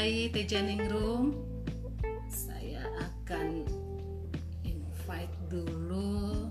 [0.00, 1.36] Halo Ibu Ai Tejaningrum.
[2.32, 3.68] Saya akan
[4.64, 6.48] invite dulu.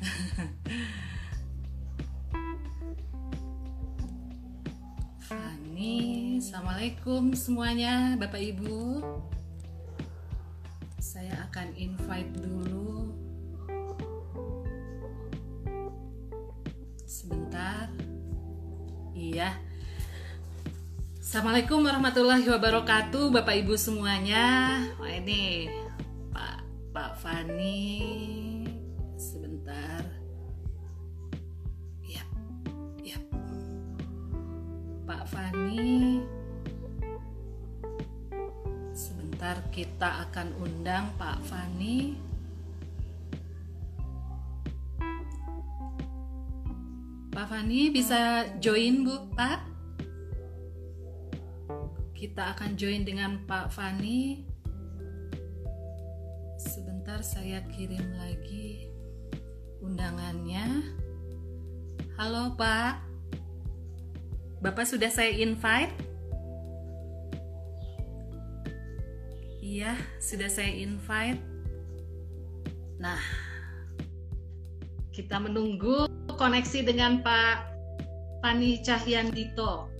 [5.28, 9.04] Fani, Assalamualaikum semuanya Bapak Ibu.
[11.04, 12.71] Saya akan invite dulu
[21.32, 24.84] Assalamualaikum warahmatullahi wabarakatuh, Bapak Ibu semuanya.
[25.00, 25.64] Wah ini
[26.28, 26.60] Pak
[26.92, 27.88] Pak Fani.
[29.16, 30.04] Sebentar.
[32.04, 32.20] Ya,
[33.00, 33.16] ya.
[35.08, 36.20] Pak Fani.
[38.92, 42.20] Sebentar kita akan undang Pak Fani.
[47.32, 49.71] Pak Fani bisa join Bu Pak?
[52.22, 54.46] Kita akan join dengan Pak Fani.
[56.54, 58.86] Sebentar saya kirim lagi
[59.82, 60.86] undangannya.
[62.14, 63.02] Halo Pak.
[64.62, 65.90] Bapak sudah saya invite?
[69.58, 71.42] Iya, sudah saya invite.
[73.02, 73.18] Nah,
[75.10, 76.06] kita menunggu
[76.38, 77.66] koneksi dengan Pak
[78.38, 79.90] Pani Cahyandito.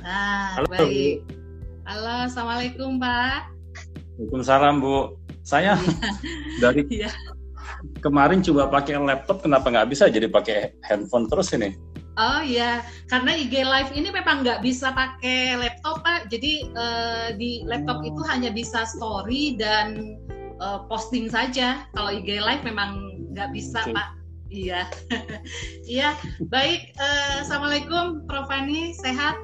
[0.00, 1.41] Nah, Halo, baik.
[1.82, 3.50] Halo, Assalamualaikum Pak.
[4.18, 5.18] Waalaikumsalam Bu.
[5.42, 5.74] Saya
[6.62, 7.10] dari Iya.
[7.98, 11.74] kemarin coba pakai laptop, kenapa nggak bisa jadi pakai handphone terus ini?
[12.14, 16.30] Oh iya, karena IG Live ini memang nggak bisa pakai laptop Pak.
[16.30, 20.14] Jadi eh, di laptop itu hanya bisa story dan
[20.54, 21.82] eh, posting saja.
[21.96, 23.02] Kalau IG Live memang
[23.34, 23.96] nggak bisa Oke.
[23.96, 24.08] Pak.
[24.52, 24.84] Iya,
[25.90, 26.12] iya.
[26.46, 26.92] Baik.
[26.94, 29.34] eh, Assalamualaikum, Prof Fani, sehat?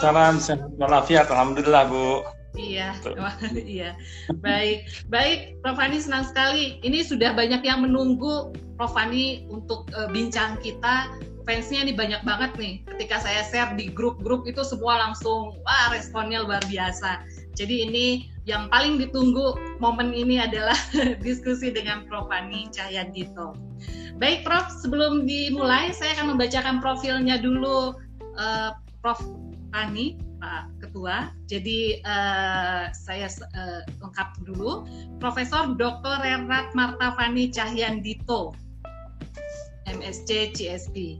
[0.00, 2.24] Salam sehat walafiat, alhamdulillah Bu.
[2.54, 2.94] Iya,
[3.66, 3.98] iya.
[4.38, 6.78] Baik, baik, Prof Fani senang sekali.
[6.86, 11.10] Ini sudah banyak yang menunggu Prof Fani untuk eh, bincang kita.
[11.44, 12.80] Fansnya ini banyak banget nih.
[12.88, 17.20] Ketika saya share di grup-grup itu semua langsung wah responnya luar biasa.
[17.52, 18.06] Jadi ini
[18.48, 20.78] yang paling ditunggu momen ini adalah
[21.26, 23.52] diskusi dengan Prof Fani Cahyandito.
[24.16, 24.72] Baik, Prof.
[24.80, 27.92] Sebelum dimulai, saya akan membacakan profilnya dulu,
[28.40, 28.70] eh,
[29.04, 29.20] Prof.
[29.74, 31.34] Fani, Pak Ketua.
[31.50, 34.86] Jadi eh, saya eh, lengkap dulu.
[35.18, 36.22] Profesor Dr.
[36.22, 38.54] Renat Martafani Cahyandito,
[39.90, 41.18] MSc CSP.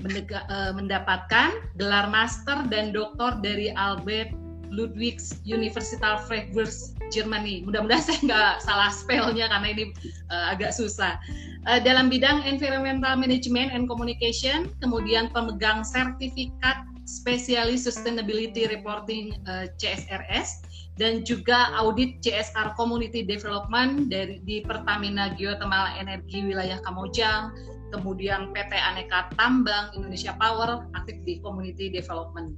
[0.00, 4.32] Mendega- eh, mendapatkan gelar master dan doktor dari Albert
[4.74, 6.72] Ludwig University Freiburg,
[7.12, 7.62] Germany.
[7.62, 9.84] Mudah-mudahan saya nggak salah spellnya karena ini
[10.32, 11.20] eh, agak susah.
[11.68, 20.64] Eh, dalam bidang Environmental Management and Communication, kemudian pemegang sertifikat spesialis Sustainability Reporting eh, CSRS
[20.94, 27.50] dan juga audit CSR Community Development dari di Pertamina Geothermal Energi wilayah Kamojang,
[27.90, 32.54] kemudian PT Aneka Tambang Indonesia Power aktif di Community Development.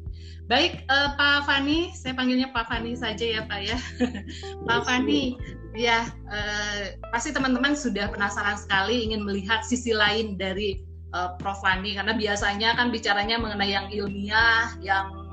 [0.47, 3.79] Baik, eh, Pak Fani, saya panggilnya Pak Fani saja ya Pak ya.
[4.69, 5.35] Pak Fani,
[5.75, 11.95] ya eh, pasti teman-teman sudah penasaran sekali ingin melihat sisi lain dari eh, Prof Fani
[11.95, 15.27] karena biasanya kan bicaranya mengenai yang ilmiah, yang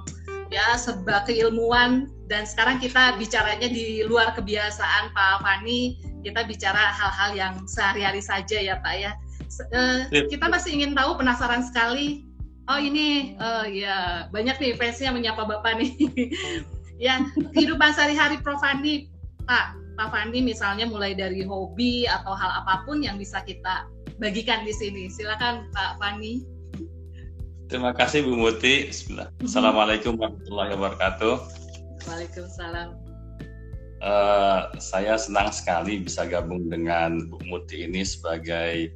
[0.53, 7.31] ya serba keilmuan dan sekarang kita bicaranya di luar kebiasaan Pak Fani, kita bicara hal-hal
[7.33, 9.11] yang sehari-hari saja ya Pak ya.
[9.53, 9.69] Sip.
[10.33, 12.25] kita masih ingin tahu penasaran sekali.
[12.71, 15.93] Oh ini eh, ya banyak nih fansnya menyapa Bapak nih.
[17.05, 19.09] ya kehidupan sehari-hari Prof Fani
[19.43, 23.85] Pak Pak Fandi misalnya mulai dari hobi atau hal apa pun yang bisa kita
[24.17, 25.05] bagikan di sini.
[25.05, 26.41] Silakan Pak Fani.
[27.69, 28.89] Terima kasih Bu Muti.
[28.89, 29.29] Bismillah.
[29.45, 31.35] Assalamualaikum warahmatullahi wabarakatuh.
[32.09, 32.89] Waalaikumsalam.
[34.03, 38.89] Eh, saya senang sekali bisa gabung dengan Bu Muti ini sebagai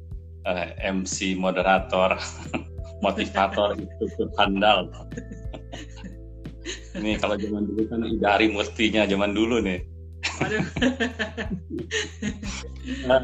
[0.46, 2.18] eh, MC moderator,
[3.06, 4.90] motivator itu handal.
[6.98, 9.97] ini kalau zaman dulu kan dari mutinya zaman dulu nih.
[10.40, 10.64] Waduh.
[13.04, 13.20] Nah,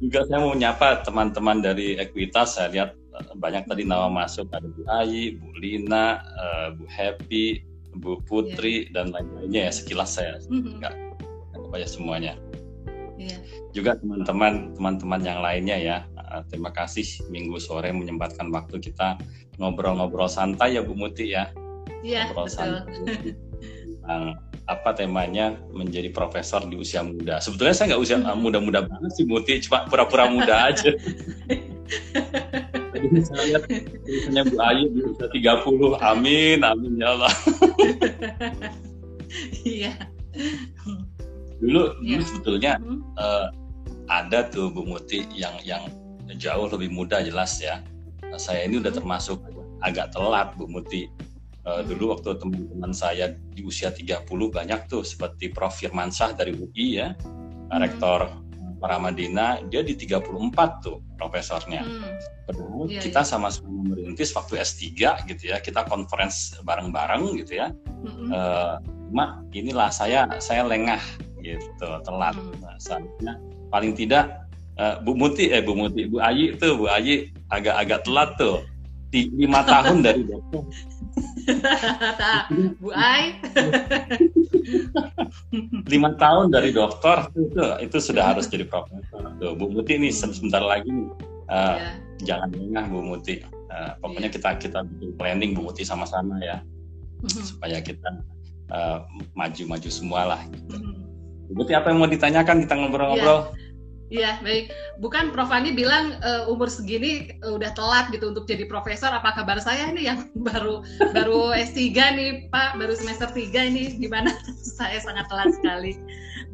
[0.00, 2.56] juga saya mau menyapa teman-teman dari Ekuitas.
[2.56, 7.60] Saya lihat eh, banyak tadi nama masuk ada Bu Ayi, Bu Lina, eh, Bu Happy,
[7.96, 10.80] Bu Putri dan lain-lainnya ya sekilas saya Mhm.
[11.56, 12.34] apa ya semuanya.
[13.16, 13.36] Iya.
[13.72, 15.98] Juga teman-teman teman-teman yang lainnya ya.
[16.16, 19.16] Eh, terima kasih minggu sore menyempatkan waktu kita
[19.56, 21.48] ngobrol-ngobrol santai ya Bu Muti ya.
[22.04, 22.56] Iya, Ngobrol betul.
[22.56, 22.96] santai
[24.66, 27.38] apa temanya menjadi profesor di usia muda.
[27.38, 28.38] Sebetulnya saya nggak usia hmm.
[28.42, 30.90] muda-muda banget sih Muti, cuma pura-pura muda aja.
[32.96, 33.62] Jadi saya lihat
[34.02, 37.34] tulisannya Bu Ayu di usia 30, amin, amin ya Allah.
[39.66, 39.92] Iya.
[41.60, 42.16] dulu, ya.
[42.18, 43.00] dulu sebetulnya hmm.
[43.18, 43.48] uh,
[44.10, 45.86] ada tuh Bu Muti yang yang
[46.38, 47.82] jauh lebih muda jelas ya.
[48.36, 49.38] Saya ini udah termasuk
[49.84, 51.06] agak telat Bu Muti
[51.66, 55.74] Uh, dulu waktu teman-teman saya di usia 30 banyak tuh seperti Prof.
[55.74, 57.74] Firmansyah dari UI ya, hmm.
[57.82, 58.30] rektor
[58.78, 60.30] Paramadina, dia di 34
[60.84, 61.82] tuh profesornya.
[61.82, 62.14] Hmm.
[62.46, 63.26] Padahal yeah, kita yeah.
[63.26, 67.74] sama-sama merintis waktu S3 gitu ya, kita conference bareng-bareng gitu ya.
[68.06, 68.30] Hmm.
[68.30, 68.74] Uh,
[69.10, 71.02] cuma inilah saya saya lengah
[71.42, 72.38] gitu, telat.
[72.38, 72.62] Hmm.
[72.62, 73.42] Nah, seharusnya
[73.74, 74.46] paling tidak
[74.78, 78.62] uh, Bu Muti eh Bu Muti, Bu Ayi tuh Bu Ayi agak-agak telat tuh
[79.10, 80.62] lima tahun dari dokter.
[82.82, 83.34] Bu Ai.
[85.92, 89.30] lima tahun dari dokter itu itu sudah harus jadi profesor.
[89.38, 91.08] Tuh, Bu Muti ini sebentar lagi nih,
[91.50, 91.94] uh, yeah.
[92.26, 93.42] jangan lengah Bu Muti.
[93.66, 94.34] Uh, pokoknya yeah.
[94.34, 96.62] kita kita bikin planning Bu Muti sama-sama ya,
[97.22, 97.44] mm-hmm.
[97.46, 98.10] supaya kita
[98.72, 98.98] eh,
[99.38, 100.40] maju-maju uh, semua lah.
[100.50, 100.74] Gitu.
[100.74, 100.94] Mm-hmm.
[101.46, 103.54] Bu Muti apa yang mau ditanyakan kita ngobrol-ngobrol?
[103.54, 103.65] Yeah.
[104.06, 104.70] Iya, baik.
[105.02, 105.50] Bukan Prof.
[105.50, 109.10] Ani bilang uh, umur segini uh, udah telat gitu untuk jadi profesor.
[109.10, 110.18] Apa kabar saya nih yang
[110.48, 114.30] baru baru S3 nih, Pak, baru semester 3 ini gimana?
[114.78, 115.98] saya sangat telat sekali.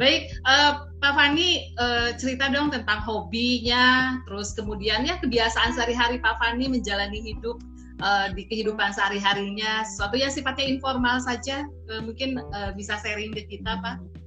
[0.01, 6.41] Baik, uh, Pak Fani uh, cerita dong tentang hobinya, terus kemudian ya kebiasaan sehari-hari Pak
[6.41, 7.61] Fani menjalani hidup
[8.01, 13.45] uh, di kehidupan sehari-harinya, sesuatu yang sifatnya informal saja, uh, mungkin uh, bisa sharing ke
[13.45, 14.22] kita, Pak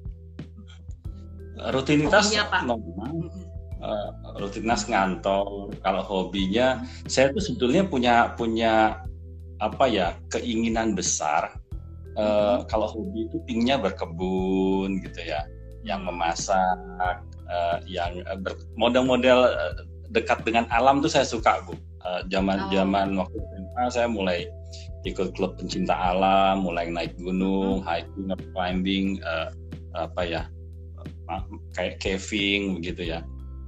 [1.71, 2.31] rutinitas
[2.63, 3.13] normal.
[3.85, 4.09] Uh,
[4.41, 5.69] rutinitas ngantor.
[5.85, 9.03] Kalau hobinya saya tuh sebetulnya punya punya
[9.61, 11.53] apa ya keinginan besar.
[12.15, 15.43] Uh, kalau hobi itu pinginnya berkebun gitu ya
[15.83, 16.79] yang memasak
[17.51, 18.23] uh, yang
[18.79, 19.51] model-model
[20.15, 21.75] dekat dengan alam tuh saya suka bu.
[22.29, 23.25] Zaman zaman oh.
[23.25, 24.45] waktu SMA saya mulai
[25.05, 27.87] ikut klub pencinta alam mulai naik gunung hmm.
[27.87, 29.53] hiking climbing uh,
[29.93, 30.41] apa ya
[31.73, 33.19] kayak caving begitu ya.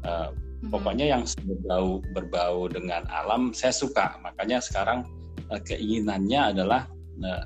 [0.05, 0.69] Uh, hmm.
[0.71, 4.17] Pokoknya yang berbau berbau dengan alam saya suka.
[4.21, 5.05] Makanya sekarang
[5.49, 6.87] uh, keinginannya adalah
[7.21, 7.45] uh,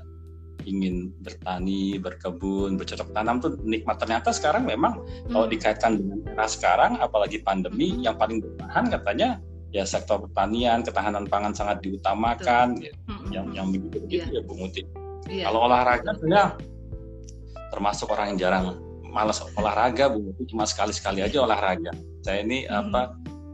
[0.62, 3.98] ingin bertani, berkebun, bercocok tanam tuh nikmat.
[3.98, 5.32] Ternyata sekarang memang hmm.
[5.34, 8.06] kalau dikaitkan dengan era sekarang, apalagi pandemi, hmm.
[8.06, 9.28] yang paling bertahan katanya
[9.72, 12.78] ya sektor pertanian, ketahanan pangan sangat diutamakan.
[12.78, 13.26] Ya, hmm.
[13.32, 14.42] Yang yang begitu begitu yeah.
[14.44, 14.82] ya Bu Muti.
[15.30, 15.44] Yeah.
[15.48, 16.44] Kalau olahraga saya
[17.72, 18.64] termasuk orang yang jarang
[19.12, 21.92] malas olahraga bu itu cuma sekali sekali aja olahraga
[22.24, 22.72] saya ini hmm.
[22.88, 23.02] apa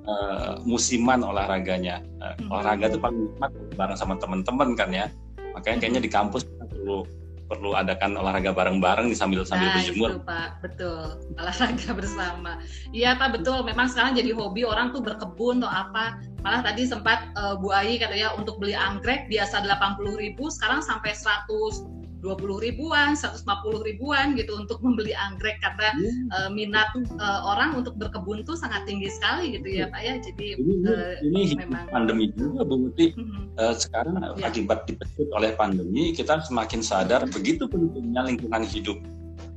[0.06, 2.49] uh, musiman olahraganya uh, hmm.
[2.55, 5.06] olahraga itu paling nikmat bareng sama teman-teman kan ya
[5.52, 7.02] makanya kayaknya di kampus perlu
[7.49, 10.10] perlu adakan olahraga bareng-bareng sambil sambil nah, berjemur.
[10.12, 11.16] Itu, Pak, betul.
[11.40, 12.52] Olahraga bersama.
[12.93, 13.64] Iya, Pak, betul.
[13.64, 16.20] Memang sekarang jadi hobi orang tuh berkebun atau apa.
[16.44, 21.98] Malah tadi sempat uh, Bu Ayi katanya untuk beli anggrek biasa 80.000, sekarang sampai 100
[22.19, 23.47] 20 ribuan, 150
[23.87, 26.26] ribuan gitu untuk membeli anggrek karena hmm.
[26.35, 30.15] uh, minat uh, orang untuk berkebun tuh sangat tinggi sekali gitu ya Pak ya.
[30.19, 33.14] Jadi ini, uh, ini memang pandemi juga Bu Muti.
[33.14, 33.50] Hmm.
[33.59, 34.50] Uh, sekarang ya.
[34.50, 37.33] akibat dipecut oleh pandemi kita semakin sadar hmm.
[37.35, 38.99] begitu pentingnya lingkungan hidup.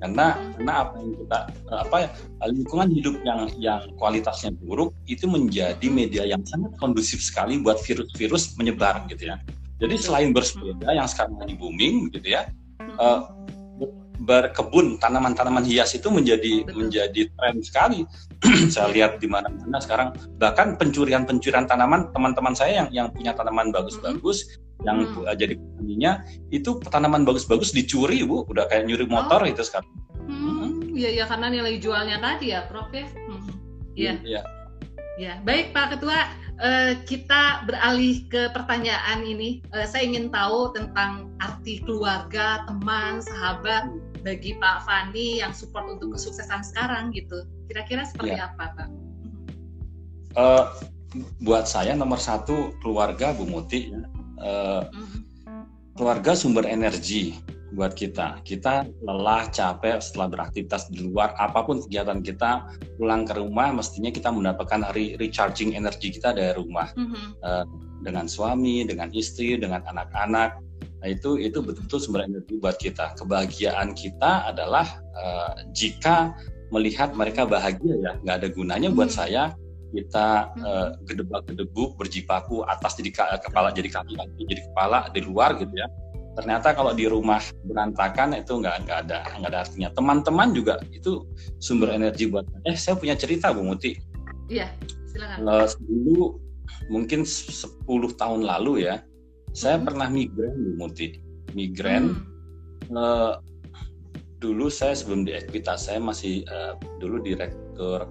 [0.02, 0.50] Karena hmm.
[0.58, 1.40] karena apa yang kita
[1.74, 2.10] apa ya
[2.50, 8.58] lingkungan hidup yang yang kualitasnya buruk itu menjadi media yang sangat kondusif sekali buat virus-virus
[8.58, 9.42] menyebar gitu ya.
[9.82, 12.46] Jadi selain bersepeda yang sekarang lagi booming gitu ya,
[13.00, 13.20] uh,
[14.22, 16.78] berkebun tanaman-tanaman hias itu menjadi Betul.
[16.78, 18.00] menjadi tren sekali.
[18.74, 24.50] saya lihat di mana-mana sekarang bahkan pencurian-pencurian tanaman teman-teman saya yang yang punya tanaman bagus-bagus
[24.50, 24.86] mm-hmm.
[24.86, 25.38] yang mm.
[25.38, 26.12] jadi petaninya
[26.50, 29.50] itu tanaman bagus-bagus dicuri bu, udah kayak nyuri motor oh.
[29.50, 29.90] itu sekarang.
[30.26, 33.06] Hmm, iya ya karena nilai jualnya tadi ya, Prof ya.
[33.06, 33.42] Hmm.
[33.98, 34.14] Iya.
[34.26, 34.42] Iya.
[35.22, 36.18] Ya, baik Pak Ketua
[36.66, 39.62] uh, kita beralih ke pertanyaan ini.
[39.70, 43.86] Uh, saya ingin tahu tentang arti keluarga, teman, sahabat
[44.26, 47.46] bagi Pak Fani yang support untuk kesuksesan sekarang gitu.
[47.70, 48.50] Kira-kira seperti ya.
[48.50, 48.90] apa, Pak?
[50.34, 50.66] Uh,
[51.46, 53.94] buat saya nomor satu keluarga Bu Muti.
[54.42, 55.22] Uh, mm -hmm.
[56.02, 57.38] Keluarga sumber energi
[57.72, 58.44] buat kita.
[58.44, 62.68] Kita lelah, capek setelah beraktivitas di luar, apa pun kegiatan kita,
[63.00, 66.92] pulang ke rumah mestinya kita mendapatkan re recharging energi kita dari rumah.
[66.96, 67.28] Mm -hmm.
[67.44, 67.66] uh,
[68.02, 70.58] dengan suami, dengan istri, dengan anak-anak.
[71.02, 73.14] Nah, itu itu betul-betul sumber energi buat kita.
[73.18, 76.34] Kebahagiaan kita adalah uh, jika
[76.74, 79.22] melihat mereka bahagia ya, nggak ada gunanya buat mm -hmm.
[79.22, 79.44] saya
[79.92, 83.12] kita uh, gedebak-gedebuk berjibaku atas jadi
[83.44, 84.16] kepala jadi kaki
[84.48, 85.88] jadi kepala di luar gitu ya
[86.32, 91.28] ternyata kalau di rumah berantakan itu nggak nggak ada nggak ada artinya teman-teman juga itu
[91.60, 94.00] sumber energi buat eh saya punya cerita Bu Muti
[94.48, 94.72] iya
[95.12, 96.40] silakan uh, dulu
[96.88, 97.84] mungkin 10
[98.16, 99.04] tahun lalu ya
[99.52, 99.86] saya hmm.
[99.92, 101.08] pernah migrain Bu Muti
[101.52, 102.96] migrain hmm.
[102.96, 103.36] uh,
[104.40, 108.08] dulu saya sebelum di Equitas saya masih uh, dulu direktur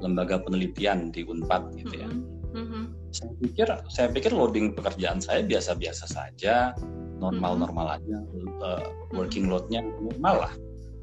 [0.00, 2.40] lembaga penelitian di Unpad gitu ya hmm.
[2.56, 2.84] Hmm.
[3.12, 6.72] saya pikir saya pikir loading pekerjaan saya biasa-biasa saja
[7.20, 8.16] normal-normal aja
[8.64, 10.52] uh, working loadnya normal lah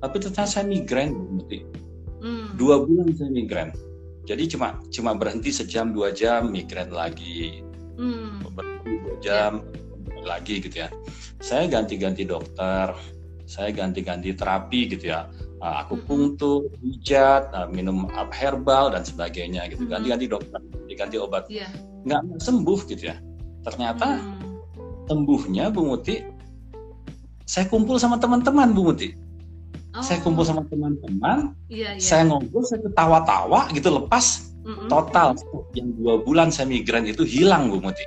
[0.02, 1.64] tapi ternyata saya migrain berhenti
[2.26, 2.58] mm.
[2.58, 3.70] dua bulan saya migrain
[4.28, 7.62] jadi cuma cuma berhenti sejam dua jam migrain lagi
[7.96, 8.50] mm.
[8.58, 10.26] berhenti dua jam yeah.
[10.26, 10.90] lagi gitu ya
[11.40, 12.92] saya ganti-ganti dokter
[13.48, 15.30] saya ganti-ganti terapi gitu ya
[15.62, 19.90] uh, aku pungtur, pijat, uh, minum up herbal dan sebagainya gitu.
[19.90, 21.50] Ganti-ganti dokter, ganti-ganti obat.
[21.50, 21.70] Yeah.
[22.06, 23.18] Nggak sembuh gitu ya.
[23.66, 24.22] Ternyata
[25.08, 26.22] sembuhnya Bu Muti
[27.48, 29.16] saya kumpul sama teman-teman Bu Muti
[29.96, 30.04] oh.
[30.04, 32.04] saya kumpul sama teman-teman iya, iya.
[32.04, 34.88] saya ngobrol saya ketawa-tawa gitu lepas mm-hmm.
[34.92, 35.34] total
[35.74, 38.04] yang dua bulan saya migran itu hilang Bu Muti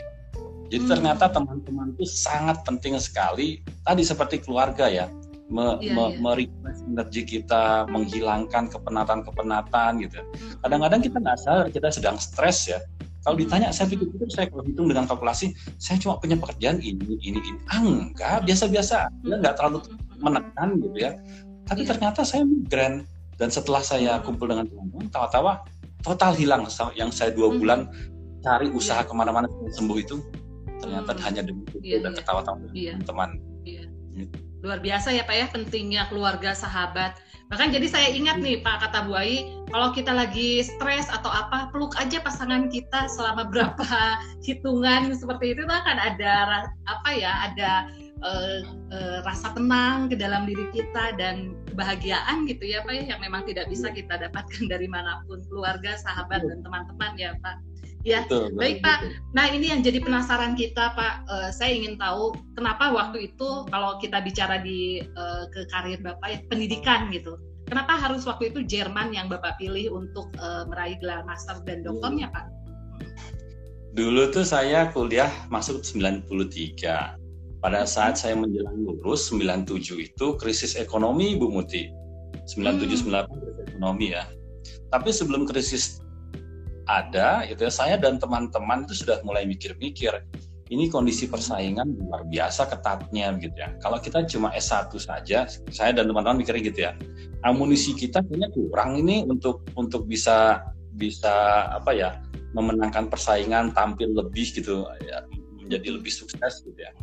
[0.70, 0.90] jadi mm.
[0.92, 5.08] ternyata teman-teman itu sangat penting sekali tadi seperti keluarga ya
[5.50, 6.10] me, yeah, me, yeah.
[6.22, 10.22] merequest energi kita menghilangkan kepenatan-kepenatan gitu
[10.62, 12.78] kadang-kadang kita nggak sadar kita sedang stres ya
[13.20, 17.36] kalau ditanya, saya pikir-pikir saya kalau hitung dengan kalkulasi, saya cuma punya pekerjaan ini, ini,
[17.36, 17.60] ini.
[17.68, 19.12] Ah, enggak, biasa-biasa.
[19.28, 19.84] Ya, enggak terlalu
[20.24, 21.12] menekan gitu ya.
[21.68, 21.88] Tapi iya.
[21.92, 23.04] ternyata saya migran.
[23.36, 25.64] Dan setelah saya kumpul dengan teman-teman, tawa-tawa,
[26.00, 26.64] total hilang.
[26.96, 27.88] Yang saya dua bulan
[28.40, 30.20] cari usaha ke mana-mana sembuh itu,
[30.80, 32.18] ternyata hanya demi itu iya, dan iya.
[32.20, 33.30] ketawa-tawa dengan teman-teman.
[33.64, 34.36] Gitu.
[34.60, 37.16] Luar biasa ya Pak ya, pentingnya keluarga, sahabat
[37.50, 39.42] Bahkan jadi saya ingat nih Pak kata Bu Ai,
[39.74, 43.90] kalau kita lagi stres atau apa, peluk aja pasangan kita selama berapa
[44.46, 47.90] hitungan seperti itu, akan ada apa ya, ada
[48.22, 48.62] uh,
[48.94, 53.42] uh, rasa tenang ke dalam diri kita dan kebahagiaan gitu ya Pak ya, yang memang
[53.50, 57.58] tidak bisa kita dapatkan dari mana pun, keluarga, sahabat dan teman-teman ya Pak.
[58.00, 59.04] Ya, betul, baik Pak.
[59.04, 59.12] Betul.
[59.36, 61.14] Nah ini yang jadi penasaran kita Pak.
[61.28, 66.28] Uh, saya ingin tahu kenapa waktu itu kalau kita bicara di uh, ke karir Bapak
[66.32, 67.36] ya pendidikan gitu.
[67.68, 72.32] Kenapa harus waktu itu Jerman yang Bapak pilih untuk uh, meraih gelar master dan doktornya
[72.32, 72.48] Pak?
[73.92, 76.24] Dulu tuh saya kuliah masuk 93.
[77.60, 81.92] Pada saat saya menjelang lulus 97 itu krisis ekonomi Bu Muti.
[82.48, 83.28] 97 hmm.
[83.28, 84.24] 98 krisis ekonomi ya.
[84.88, 86.00] Tapi sebelum krisis
[86.90, 90.26] ada itu ya saya dan teman-teman itu sudah mulai mikir-mikir
[90.70, 93.74] ini kondisi persaingan luar biasa ketatnya gitu ya.
[93.82, 96.92] Kalau kita cuma S1 saja, saya dan teman-teman mikirnya gitu ya.
[97.42, 100.62] Amunisi kita kayaknya kurang ini untuk untuk bisa
[100.94, 102.22] bisa apa ya
[102.54, 105.26] memenangkan persaingan tampil lebih gitu ya
[105.58, 106.94] menjadi lebih sukses gitu ya.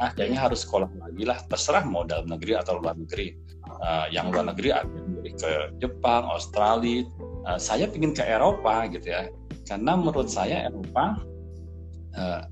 [0.00, 3.36] Nah, kayaknya harus sekolah lagi lah, terserah mau dalam negeri atau luar negeri.
[3.80, 4.88] Uh, yang luar negeri ada
[5.28, 7.04] ke Jepang, Australia.
[7.40, 9.32] Uh, saya ingin ke Eropa gitu ya
[9.64, 11.16] karena menurut saya Eropa
[12.18, 12.42] uh,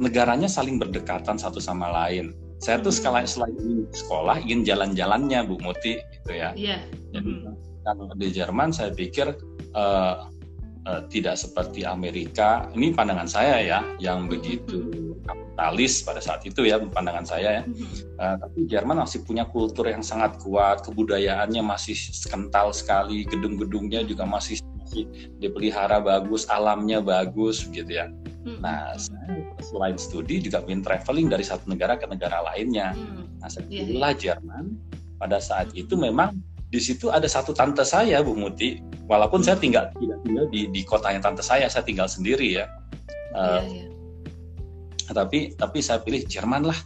[0.00, 2.32] negaranya saling berdekatan satu sama lain.
[2.62, 6.54] Saya tuh sekali selain sekolah ingin jalan-jalannya Bu Muti gitu ya.
[6.54, 6.78] Iya.
[7.10, 7.54] Jadi mm-hmm.
[7.82, 9.34] kalau di Jerman saya pikir
[9.74, 10.30] uh,
[10.86, 12.68] uh, tidak seperti Amerika.
[12.74, 17.62] Ini pandangan saya ya, yang begitu kapitalis pada saat itu ya pandangan saya ya.
[18.18, 21.94] Uh, tapi Jerman masih punya kultur yang sangat kuat, kebudayaannya masih
[22.26, 24.58] kental sekali, gedung-gedungnya juga masih
[24.92, 25.08] masih
[25.40, 28.12] dipelihara bagus, alamnya bagus gitu ya.
[28.42, 28.58] Hmm.
[28.60, 32.92] Nah, saya selain studi juga ingin traveling dari satu negara ke negara lainnya.
[32.92, 33.24] Hmm.
[33.40, 34.12] Nah, saya yeah, yeah.
[34.12, 34.76] Jerman.
[35.22, 36.34] Pada saat itu memang
[36.72, 38.80] di situ ada satu tante saya, Bu Muti.
[39.04, 39.46] Walaupun hmm.
[39.46, 42.64] saya tinggal tidak tinggal di di kotanya tante saya, saya tinggal sendiri ya.
[43.36, 43.88] Uh, yeah, yeah.
[45.12, 46.78] Tapi tapi saya pilih Jerman lah,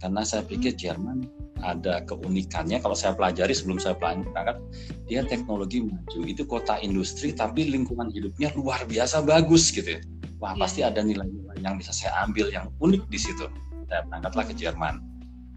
[0.00, 0.80] karena saya pikir hmm.
[0.80, 1.18] Jerman
[1.64, 4.60] ada keunikannya kalau saya pelajari sebelum saya berangkat
[5.08, 10.00] dia teknologi maju itu kota industri tapi lingkungan hidupnya luar biasa bagus gitu ya
[10.36, 10.60] wah yeah.
[10.60, 13.48] pasti ada nilai-nilai yang bisa saya ambil yang unik di situ
[13.88, 15.00] saya berangkatlah ke Jerman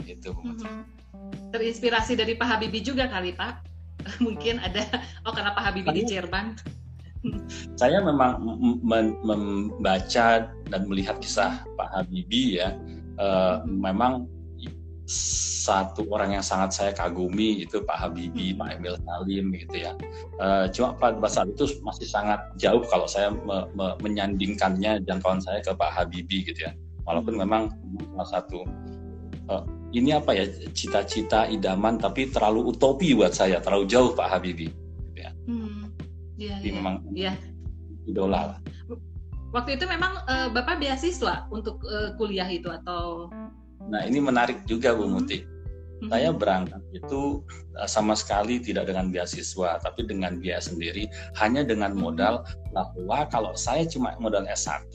[0.08, 1.52] itu mm-hmm.
[1.52, 3.69] terinspirasi dari Pak Habibie juga kali Pak
[4.26, 4.86] mungkin ada
[5.28, 6.56] oh karena Pak Habibie di Jerman
[7.76, 8.40] saya memang
[9.28, 12.72] membaca dan melihat kisah Pak Habibie ya
[13.20, 14.28] uh, memang
[15.70, 18.62] satu orang yang sangat saya kagumi itu Pak Habibie, hmm.
[18.62, 19.92] Pak Emil Salim gitu ya.
[20.38, 25.66] Uh, cuma pada saat itu masih sangat jauh kalau saya me, me, menyandingkannya jangkauan saya
[25.66, 26.78] ke Pak Habibie gitu ya.
[27.10, 27.42] Walaupun hmm.
[27.42, 27.64] memang
[28.14, 28.60] salah satu
[29.50, 34.70] uh, ini apa ya cita-cita idaman tapi terlalu utopi buat saya, terlalu jauh Pak Habibie.
[35.10, 35.32] Gitu ya.
[35.50, 35.90] Hmm.
[36.40, 36.76] Ya, Jadi ya.
[36.78, 37.34] memang ya.
[38.06, 38.60] idola lah.
[39.50, 43.34] Waktu itu memang uh, Bapak beasiswa untuk uh, kuliah itu atau
[43.88, 45.42] Nah ini menarik juga Bu Muti.
[46.00, 46.16] Hmm.
[46.16, 47.44] Saya berangkat itu
[47.76, 51.08] eh, sama sekali tidak dengan beasiswa, tapi dengan biaya sendiri,
[51.40, 52.00] hanya dengan hmm.
[52.00, 54.88] modal bahwa kalau saya cuma modal S1,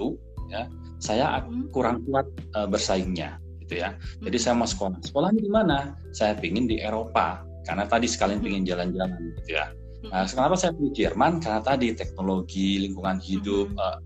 [0.48, 0.64] ya,
[1.00, 1.68] saya hmm.
[1.76, 2.24] kurang kuat
[2.56, 3.97] uh, bersaingnya, gitu ya.
[4.21, 5.00] Jadi saya mau sekolah.
[5.00, 5.97] Sekolahnya di mana?
[6.12, 9.73] Saya pingin di Eropa, karena tadi sekalian pingin jalan-jalan, gitu ya.
[10.12, 11.40] Nah, kenapa saya pilih Jerman?
[11.40, 13.97] Karena tadi teknologi, lingkungan hidup, uh,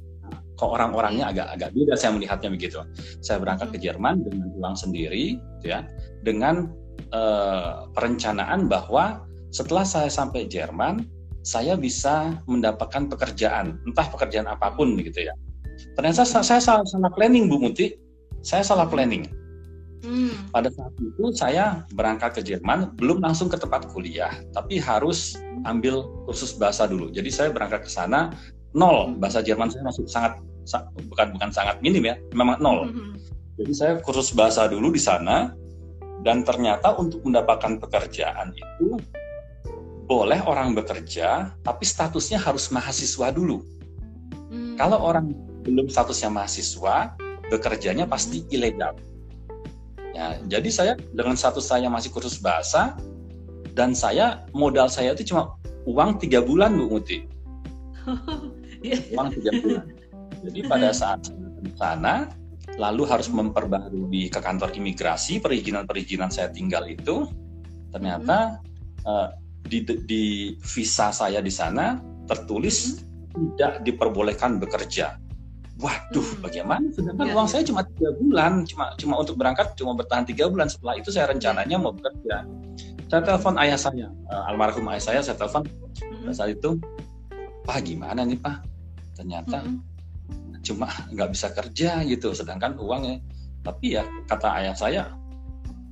[0.54, 2.78] kok orang-orangnya agak agak beda saya melihatnya begitu.
[3.18, 5.82] Saya berangkat ke Jerman dengan uang sendiri, gitu ya,
[6.22, 6.70] dengan
[7.10, 11.02] uh, perencanaan bahwa setelah saya sampai Jerman,
[11.42, 15.34] saya bisa mendapatkan pekerjaan, entah pekerjaan apa pun gitu ya.
[15.94, 17.94] Ternyata saya salah, salah planning Bu Muti,
[18.42, 19.26] saya salah planning.
[20.04, 20.30] Hmm.
[20.54, 25.34] Pada saat itu saya berangkat ke Jerman, belum langsung ke tempat kuliah, tapi harus
[25.66, 27.10] ambil kursus bahasa dulu.
[27.10, 28.30] Jadi saya berangkat ke sana
[28.76, 30.38] nol bahasa Jerman saya masih sangat
[31.08, 32.86] bukan bukan sangat minim ya, memang nol.
[32.92, 33.10] Mm-hmm.
[33.58, 35.50] Jadi saya kursus bahasa dulu di sana
[36.22, 39.00] dan ternyata untuk mendapatkan pekerjaan itu
[40.08, 43.66] boleh orang bekerja tapi statusnya harus mahasiswa dulu.
[44.52, 44.78] Mm.
[44.78, 45.34] Kalau orang
[45.66, 47.18] belum statusnya mahasiswa,
[47.50, 48.54] bekerjanya pasti mm-hmm.
[48.54, 48.94] ilegal.
[50.18, 52.98] Ya, jadi saya dengan status saya masih kursus bahasa
[53.78, 55.54] dan saya modal saya itu cuma
[55.86, 57.22] uang tiga bulan Bu Muti.
[59.14, 59.86] uang tiga bulan.
[60.42, 61.30] Jadi pada saat
[61.78, 62.26] sana,
[62.74, 67.30] lalu harus memperbarui ke kantor imigrasi perizinan-perizinan saya tinggal itu,
[67.94, 69.06] ternyata hmm.
[69.06, 69.30] uh,
[69.70, 70.24] di, di
[70.58, 73.54] visa saya di sana tertulis hmm.
[73.54, 75.14] tidak diperbolehkan bekerja.
[75.78, 76.42] Waduh, hmm.
[76.42, 76.86] bagaimana?
[76.90, 77.52] Sedangkan ya, uang ya.
[77.54, 80.66] saya cuma tiga bulan, cuma cuma untuk berangkat cuma bertahan tiga bulan.
[80.66, 82.42] Setelah itu saya rencananya mau bekerja.
[83.08, 86.34] Saya telepon ayah saya, uh, almarhum ayah saya, saya telepon hmm.
[86.34, 86.76] saat itu,
[87.64, 88.56] Pak gimana nih Pak?
[89.16, 89.98] Ternyata hmm
[90.62, 93.22] cuma nggak bisa kerja gitu sedangkan uangnya
[93.62, 95.02] tapi ya kata ayah saya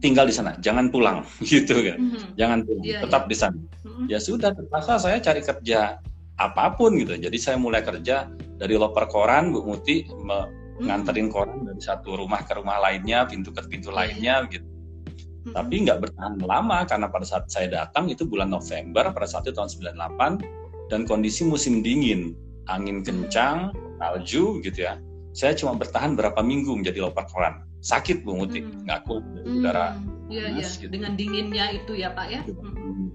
[0.05, 2.37] tinggal di sana jangan pulang gitu kan mm-hmm.
[2.37, 3.31] jangan pulang yeah, tetap yeah.
[3.31, 4.07] di sana mm-hmm.
[4.11, 5.97] ya sudah terpaksa saya cari kerja
[6.37, 10.85] apa pun gitu jadi saya mulai kerja dari loper koran Bu Muti mm-hmm.
[10.85, 13.99] nganterin koran dari satu rumah ke rumah lainnya pintu ke pintu yeah.
[14.03, 15.55] lainnya gitu mm-hmm.
[15.55, 19.57] tapi nggak bertahan lama karena pada saat saya datang itu bulan November pada saat itu
[19.57, 22.35] tahun 98 dan kondisi musim dingin
[22.67, 24.99] angin kencang salju gitu ya
[25.37, 29.95] saya cuma bertahan berapa minggu menjadi loper koran sakit bu Muti nggak kuat dari udara.
[30.27, 30.91] Gitu.
[30.91, 32.43] dengan dinginnya itu ya pak ya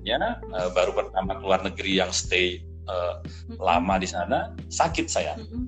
[0.08, 0.40] ya
[0.72, 3.58] baru pertama keluar negeri yang stay uh, hmm.
[3.60, 5.68] lama di sana sakit saya hmm.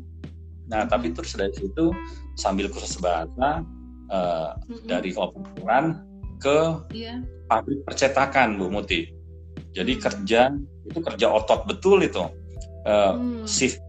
[0.69, 1.91] nah tapi terus dari situ
[2.39, 3.62] sambil kursus bahasa
[4.10, 4.88] uh, hmm.
[4.89, 6.02] dari loper koran
[6.41, 7.21] ke yeah.
[7.52, 9.12] pabrik percetakan bu Muti
[9.73, 10.54] jadi kerja
[10.86, 12.26] itu kerja otot betul itu
[12.86, 13.45] uh, hmm.
[13.47, 13.84] shift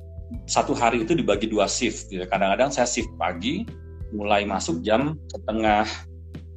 [0.44, 2.10] satu hari itu dibagi dua shift.
[2.10, 2.24] Gitu.
[2.26, 3.64] Kadang-kadang saya shift pagi,
[4.10, 5.86] mulai masuk jam setengah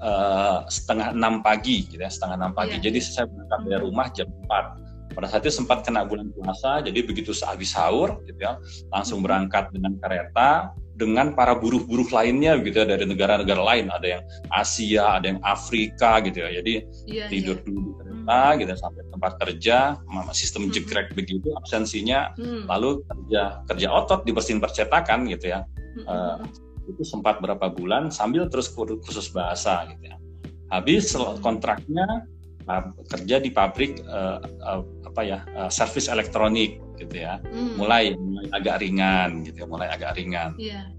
[0.01, 2.77] uh, setengah enam pagi, gitu ya, setengah enam pagi.
[2.81, 2.91] Yeah.
[2.91, 4.86] Jadi saya berangkat dari rumah jam 4
[5.17, 8.61] pada saat itu sempat kena bulan puasa, jadi begitu sehabis sahur, gitu ya,
[8.93, 13.89] langsung berangkat dengan kereta dengan para buruh-buruh lainnya, gitu ya, dari negara-negara lain.
[13.89, 16.61] Ada yang Asia, ada yang Afrika, gitu ya.
[16.61, 16.73] Jadi
[17.09, 17.65] yeah, tidur yeah.
[17.65, 19.77] dulu kita gitu sampai tempat kerja
[20.35, 20.71] sistem hmm.
[20.75, 22.67] jegrek begitu absensinya hmm.
[22.67, 26.03] lalu kerja kerja otot di mesin percetakan gitu ya hmm.
[26.11, 26.43] uh,
[26.91, 30.19] itu sempat berapa bulan sambil terus khusus bahasa gitu ya
[30.67, 32.27] habis kontraknya
[33.07, 37.79] kerja di pabrik uh, uh, apa ya uh, servis elektronik gitu ya hmm.
[37.79, 40.91] mulai mulai agak ringan gitu ya mulai agak ringan yeah.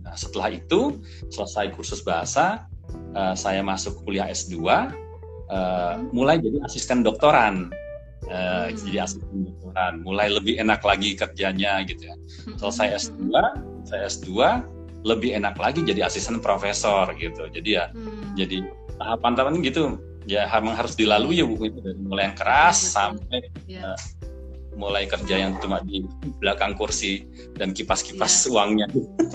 [0.00, 0.98] nah setelah itu
[1.28, 2.64] selesai kursus bahasa
[3.12, 7.68] uh, saya masuk kuliah S2 uh, mulai jadi asisten doktoran
[8.32, 8.76] uh, hmm.
[8.88, 12.56] jadi asisten doktoran mulai lebih enak lagi kerjanya gitu ya hmm.
[12.56, 13.24] selesai S2
[13.84, 14.30] saya S2
[15.02, 18.38] lebih enak lagi jadi asisten profesor gitu jadi ya hmm.
[18.38, 18.64] jadi
[18.96, 23.40] tahapan-tahapan gitu ya memang harus dilalui ya bu itu dari mulai yang keras ya, sampai
[23.66, 23.82] ya.
[23.94, 24.00] Uh,
[24.72, 26.00] mulai kerja yang cuma di
[26.40, 27.28] belakang kursi
[27.60, 28.56] dan kipas-kipas ya.
[28.56, 28.86] uangnya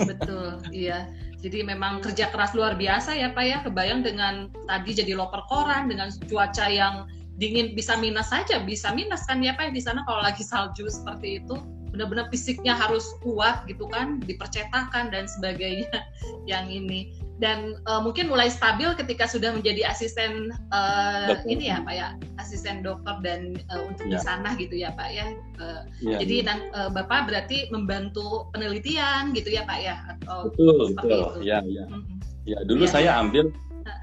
[0.02, 1.06] betul iya
[1.38, 3.58] jadi memang kerja keras luar biasa ya Pak ya.
[3.62, 7.06] Kebayang dengan tadi jadi loper koran dengan cuaca yang
[7.38, 10.90] dingin bisa minus saja, bisa minus kan ya Pak ya di sana kalau lagi salju
[10.90, 11.54] seperti itu
[11.98, 15.90] benar-benar fisiknya harus kuat gitu kan, dipercetakan dan sebagainya
[16.50, 21.94] yang ini dan uh, mungkin mulai stabil ketika sudah menjadi asisten uh, ini ya pak
[21.94, 22.08] ya
[22.42, 24.12] asisten dokter dan uh, untuk ya.
[24.14, 25.26] di sana gitu ya pak ya,
[25.62, 26.54] uh, ya jadi ya.
[26.74, 31.46] uh, bapak berarti membantu penelitian gitu ya pak ya atau betul betul itu.
[31.46, 32.16] ya ya mm-hmm.
[32.42, 32.90] ya dulu ya.
[32.90, 33.54] saya ambil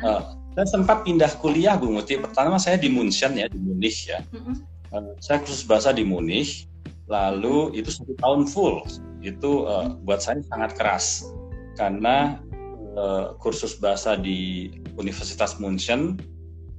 [0.08, 4.23] uh, saya sempat pindah kuliah Bu Muti pertama saya di Munchen ya di Munich ya
[4.31, 4.55] mm-hmm.
[4.95, 6.71] uh, saya khusus bahasa di Munich
[7.06, 8.82] lalu itu satu tahun full
[9.22, 11.30] itu uh, buat saya sangat keras
[11.78, 12.41] karena
[12.98, 16.18] uh, kursus bahasa di Universitas München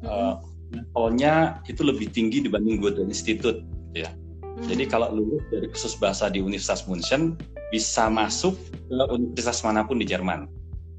[0.03, 0.07] mm-hmm.
[0.07, 0.35] uh,
[0.75, 4.11] levelnya itu lebih tinggi dibanding Goethe Institute gitu ya.
[4.11, 4.67] Mm-hmm.
[4.73, 7.39] Jadi kalau lulus dari kursus bahasa di Universitas München
[7.71, 8.55] bisa masuk
[8.87, 10.47] ke universitas mana pun di Jerman.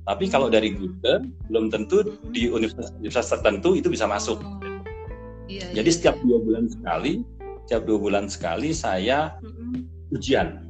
[0.07, 1.99] Tapi kalau dari Goethe belum tentu
[2.31, 4.39] di universitas, universitas tertentu itu bisa masuk.
[4.39, 4.55] Oh.
[5.47, 6.23] Iya, Jadi iya, setiap iya.
[6.27, 7.23] dua bulan sekali,
[7.67, 10.15] setiap dua bulan sekali saya mm-hmm.
[10.15, 10.63] ujian.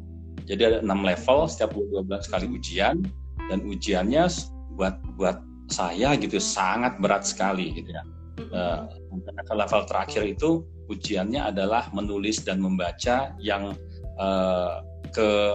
[0.49, 3.05] Jadi ada enam level, setiap dua bulan sekali ujian
[3.53, 4.25] dan ujiannya
[4.73, 5.37] buat buat
[5.69, 8.01] saya gitu sangat berat sekali gitu ya.
[8.41, 9.29] Mm-hmm.
[9.29, 13.77] Uh, level terakhir itu ujiannya adalah menulis dan membaca yang
[14.17, 14.81] uh,
[15.13, 15.53] ke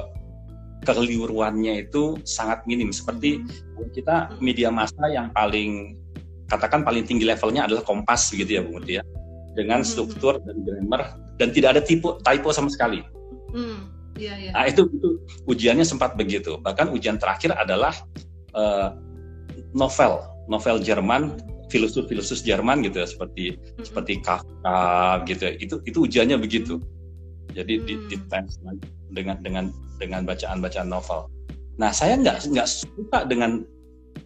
[0.82, 3.42] kekeliruannya itu sangat minim seperti
[3.94, 5.94] kita media massa yang paling
[6.50, 9.02] katakan paling tinggi levelnya adalah Kompas gitu ya Bu Muti ya
[9.52, 9.88] dengan hmm.
[9.88, 13.04] struktur dan grammar dan tidak ada tipe typo sama sekali.
[13.52, 13.92] Hmm.
[14.20, 14.52] Ya, ya.
[14.52, 15.08] Nah itu itu
[15.48, 16.60] ujiannya sempat begitu.
[16.60, 17.96] Bahkan ujian terakhir adalah
[18.52, 18.92] uh,
[19.72, 21.40] novel novel Jerman
[21.72, 23.84] filosof-filosof Jerman gitu ya seperti hmm.
[23.84, 25.52] seperti Kafka gitu ya.
[25.56, 26.80] itu itu ujiannya begitu.
[27.52, 27.84] Jadi hmm.
[27.88, 28.16] di, di
[29.12, 29.64] dengan dengan
[30.00, 31.28] dengan bacaan-bacaan novel.
[31.80, 33.64] Nah saya nggak nggak suka dengan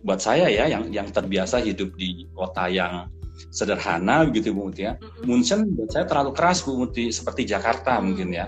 [0.03, 3.07] buat saya ya yang yang terbiasa hidup di kota yang
[3.51, 4.97] sederhana begitu Bu Muti ya.
[4.97, 5.25] Mm-hmm.
[5.25, 8.03] Munchen buat saya terlalu keras Bu Muti seperti Jakarta mm.
[8.03, 8.47] mungkin ya.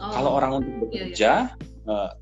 [0.00, 0.12] Oh.
[0.12, 1.68] Kalau orang untuk bekerja iya, iya.
[1.88, 2.12] Uh,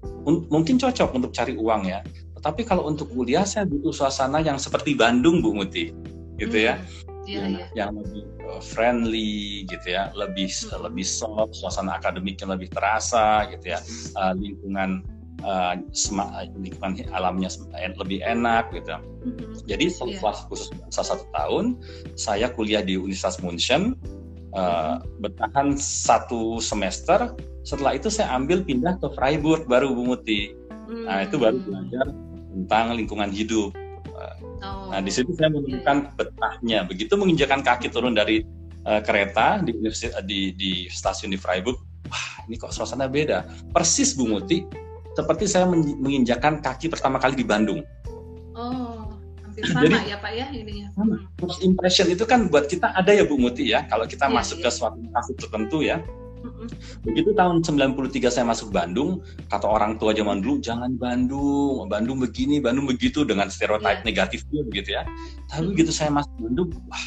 [0.48, 2.00] mungkin cocok untuk cari uang ya.
[2.38, 5.90] Tetapi kalau untuk kuliah saya butuh suasana yang seperti Bandung Bu Muti
[6.38, 6.66] gitu mm.
[6.66, 6.74] ya.
[7.28, 7.68] Yeah, yang, yeah.
[7.76, 10.80] yang lebih uh, friendly gitu ya, lebih mm.
[10.80, 13.84] lebih soft, suasana akademiknya lebih terasa gitu ya,
[14.16, 15.04] uh, lingkungan
[15.44, 15.74] uh,
[16.58, 17.48] lingkungan alamnya
[17.98, 18.96] lebih enak gitu.
[18.98, 19.52] Mm-hmm.
[19.68, 20.46] Jadi setelah yeah.
[20.50, 21.78] khusus satu tahun,
[22.18, 23.94] saya kuliah di Universitas München,
[24.56, 27.34] uh, bertahan satu semester.
[27.62, 30.54] Setelah itu saya ambil pindah ke Freiburg baru Bu Muti.
[30.54, 31.04] Mm-hmm.
[31.04, 32.06] Nah itu baru belajar
[32.48, 33.70] tentang lingkungan hidup.
[34.58, 34.90] Oh.
[34.90, 36.14] Nah di situ saya menemukan yeah.
[36.18, 36.78] betahnya.
[36.88, 38.42] Begitu menginjakan kaki turun dari
[38.88, 39.70] uh, kereta di,
[40.26, 41.78] di di stasiun di Freiburg,
[42.10, 43.46] wah ini kok suasana beda.
[43.70, 44.87] Persis Bu Muti
[45.18, 45.66] seperti saya
[45.98, 47.82] menginjakan kaki pertama kali di Bandung.
[48.54, 49.10] Oh,
[49.42, 50.86] hampir sama Jadi, ya Pak ya ini.
[50.94, 51.26] Hmm.
[51.42, 54.62] First impression itu kan buat kita ada ya Bu Muti ya, kalau kita yeah, masuk
[54.62, 54.70] yeah.
[54.70, 55.98] ke suatu kafe tertentu ya.
[57.02, 62.62] Begitu tahun 93 saya masuk Bandung, kata orang tua zaman dulu jangan Bandung, Bandung begini,
[62.62, 64.06] Bandung begitu dengan stereotip yeah.
[64.06, 65.02] negatifnya begitu ya.
[65.50, 67.06] Tapi begitu saya masuk Bandung, wah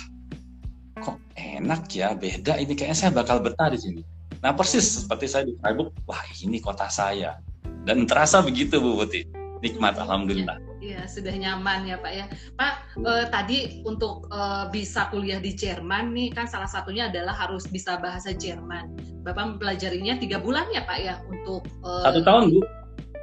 [1.00, 4.02] kok enak ya, beda ini kayaknya saya bakal betah di sini.
[4.44, 7.40] Nah persis seperti saya di Freiburg, wah ini kota saya
[7.86, 9.26] dan terasa begitu Bu Putih
[9.62, 10.58] nikmat iya, alhamdulillah.
[10.82, 12.26] Iya, sudah nyaman ya Pak ya.
[12.58, 17.70] Pak, eh, tadi untuk eh, bisa kuliah di Jerman nih kan salah satunya adalah harus
[17.70, 18.98] bisa bahasa Jerman.
[19.22, 22.62] Bapak mempelajarinya tiga bulan ya Pak ya untuk eh, satu tahun Bu.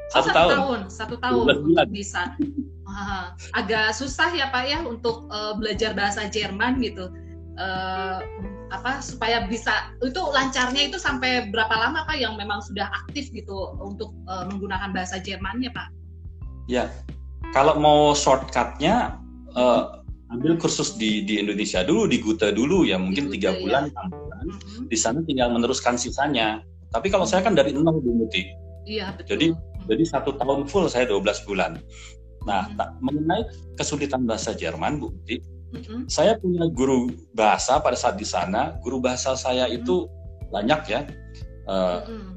[0.08, 0.50] Satu, oh, satu tahun.
[0.56, 2.22] tahun, satu tahun untuk bisa.
[2.88, 7.12] Wah, agak susah ya Pak ya untuk uh, belajar bahasa Jerman gitu.
[7.60, 8.24] Uh,
[8.68, 13.76] apa supaya bisa itu lancarnya itu sampai berapa lama pak yang memang sudah aktif gitu
[13.80, 15.88] untuk uh, menggunakan bahasa Jermannya pak?
[16.68, 16.92] Ya,
[17.56, 19.16] kalau mau shortcutnya
[19.56, 23.60] uh, ambil kursus di di Indonesia dulu di Gute dulu ya mungkin tiga ya.
[23.64, 24.84] bulan enam bulan mm-hmm.
[24.92, 26.60] di sana tinggal meneruskan sisanya.
[26.92, 28.48] Tapi kalau saya kan dari nol Bu Muti.
[28.84, 29.36] Iya betul.
[29.36, 29.88] Jadi mm-hmm.
[29.88, 31.80] jadi satu tahun full saya 12 bulan.
[32.44, 32.76] Nah, mm-hmm.
[32.76, 33.42] tak, mengenai
[33.80, 35.40] kesulitan bahasa Jerman Bu Muti,
[35.74, 38.76] hmm Saya punya guru bahasa pada saat di sana.
[38.80, 40.52] Guru bahasa saya itu mm-hmm.
[40.52, 41.00] banyak ya,
[41.68, 42.32] uh, mm-hmm.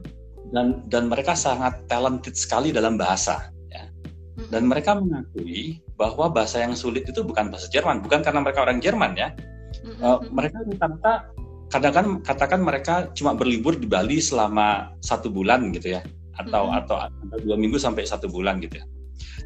[0.51, 3.51] dan dan mereka sangat talented sekali dalam bahasa.
[3.71, 3.87] Ya.
[3.87, 4.49] Mm-hmm.
[4.51, 8.83] Dan mereka mengakui bahwa bahasa yang sulit itu bukan bahasa Jerman, bukan karena mereka orang
[8.83, 9.31] Jerman ya.
[9.87, 10.03] Mm-hmm.
[10.03, 11.13] Uh, mereka rata-rata
[11.71, 16.03] kadang-kadang katakan mereka cuma berlibur di Bali selama satu bulan gitu ya,
[16.35, 16.79] atau mm-hmm.
[16.83, 18.85] atau, atau dua minggu sampai satu bulan gitu ya.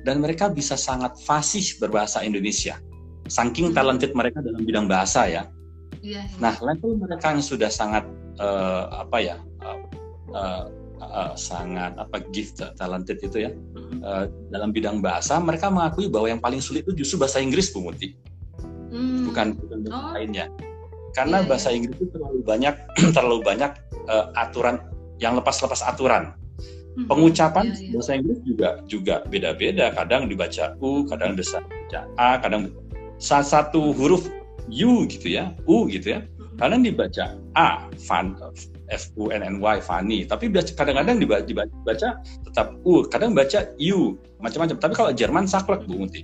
[0.02, 2.78] Dan mereka bisa sangat fasih berbahasa Indonesia
[3.28, 3.78] saking hmm.
[3.78, 5.44] talented mereka dalam bidang bahasa ya.
[6.06, 6.38] Yeah, yeah.
[6.38, 8.06] Nah, level mereka yang sudah sangat
[8.38, 9.36] uh, apa ya,
[9.66, 9.80] uh,
[10.34, 10.64] uh,
[11.02, 13.52] uh, sangat apa gift talented itu ya
[14.06, 17.82] uh, dalam bidang bahasa, mereka mengakui bahwa yang paling sulit itu justru bahasa Inggris, Bu
[17.82, 18.14] Muti,
[18.94, 19.32] hmm.
[19.32, 20.14] bukan bukan bahasa oh.
[20.14, 20.46] lainnya.
[21.16, 21.78] Karena yeah, bahasa yeah.
[21.80, 22.76] Inggris itu terlalu banyak
[23.16, 23.72] terlalu banyak
[24.12, 24.76] uh, aturan
[25.18, 26.36] yang lepas-lepas aturan.
[26.96, 27.08] Hmm.
[27.12, 27.92] Pengucapan yeah, yeah.
[27.98, 29.92] bahasa Inggris juga juga beda-beda.
[29.96, 31.60] Kadang dibaca u, kadang dibaca
[32.20, 32.72] a, kadang
[33.18, 34.28] salah satu huruf
[34.66, 36.26] U gitu ya, U gitu ya.
[36.56, 38.34] Kadang dibaca A, fun,
[38.88, 40.24] F U N N Y, funny.
[40.24, 44.80] Tapi kadang-kadang dibaca, dibaca tetap U, kadang baca U, macam-macam.
[44.80, 46.24] Tapi kalau Jerman saklek Bu Muti.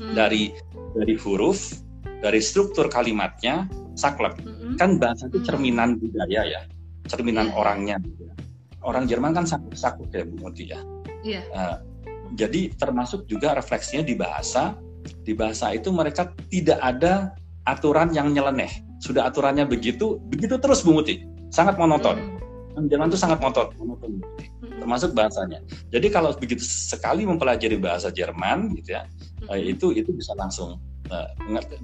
[0.00, 0.14] Hmm.
[0.16, 0.54] Dari
[0.96, 1.84] dari huruf,
[2.24, 4.40] dari struktur kalimatnya saklek.
[4.40, 4.80] Hmm.
[4.80, 6.60] Kan bahasa itu cerminan budaya ya,
[7.06, 7.60] cerminan yeah.
[7.60, 7.96] orangnya.
[8.00, 8.34] Gitu ya.
[8.82, 10.80] Orang Jerman kan saklek saklek ya Bu Muti ya.
[11.22, 11.44] Yeah.
[11.52, 11.76] Uh,
[12.36, 14.76] Jadi termasuk juga refleksinya di bahasa.
[15.28, 17.36] Di bahasa itu mereka tidak ada
[17.68, 18.72] aturan yang nyeleneh.
[19.04, 21.20] Sudah aturannya begitu, begitu terus Bu Muti.
[21.52, 22.16] Sangat monoton.
[22.16, 22.88] Hmm.
[22.88, 24.80] Jerman itu sangat monoton, monoton hmm.
[24.80, 25.60] termasuk bahasanya.
[25.92, 29.04] Jadi kalau begitu sekali mempelajari bahasa Jerman gitu ya,
[29.44, 29.68] hmm.
[29.68, 30.80] itu itu bisa langsung
[31.12, 31.28] uh,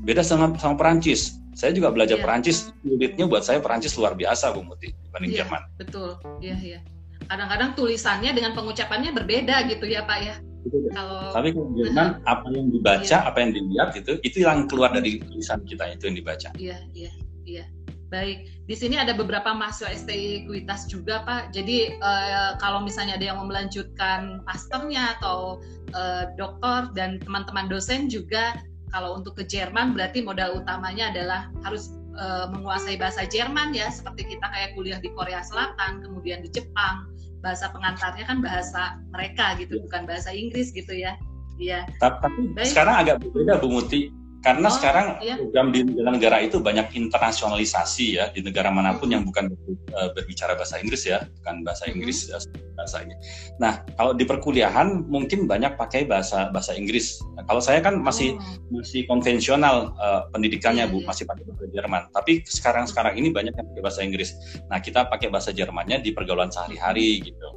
[0.01, 1.37] beda sama sama Perancis.
[1.55, 2.25] Saya juga belajar yeah.
[2.25, 5.63] Perancis, sulitnya buat saya Perancis luar biasa Bu Muti dibanding yeah, Jerman.
[5.77, 6.81] Betul, iya iya.
[7.27, 10.35] Kadang-kadang tulisannya dengan pengucapannya berbeda gitu ya Pak ya.
[10.71, 11.93] Kalau tapi kemudian
[12.33, 13.29] apa yang dibaca, iya.
[13.29, 16.49] apa yang dilihat itu itu yang keluar dari tulisan kita itu yang dibaca.
[16.57, 17.13] Iya, iya,
[17.45, 17.65] iya.
[18.13, 21.51] Baik, di sini ada beberapa mahasiswa STI Kuitas juga Pak.
[21.51, 25.59] Jadi uh, kalau misalnya ada yang mau melanjutkan masternya atau
[25.97, 28.55] uh, doktor dan teman-teman dosen juga
[28.95, 34.39] kalau untuk ke Jerman berarti modal utamanya adalah harus uh, menguasai bahasa Jerman ya seperti
[34.39, 37.11] kita kayak kuliah di Korea Selatan, kemudian di Jepang
[37.45, 41.13] bahasa pengantarnya kan bahasa mereka gitu, bukan bahasa Inggris gitu ya.
[41.61, 41.85] Iya.
[42.01, 42.73] Tapi Baik.
[42.73, 45.41] sekarang agak berbeda Bu Muti karena oh, sekarang iya.
[45.41, 49.49] program di negara itu banyak internasionalisasi ya di negara mana pun yang bukan
[49.97, 52.77] uh, berbicara bahasa Inggris ya bukan bahasa Inggris mm -hmm.
[52.77, 53.17] bahasa ini.
[53.57, 57.25] Nah kalau di perkuliahan mungkin banyak pakai bahasa bahasa Inggris.
[57.41, 58.85] Nah, kalau saya kan masih oh.
[58.85, 61.09] masih konvensional uh, pendidikannya bu yeah.
[61.09, 62.03] masih pakai bahasa Jerman.
[62.13, 64.37] Tapi sekarang sekarang ini banyak yang pakai bahasa Inggris.
[64.69, 67.49] Nah kita pakai bahasa Jermannya di pergaulan sehari-hari gitu.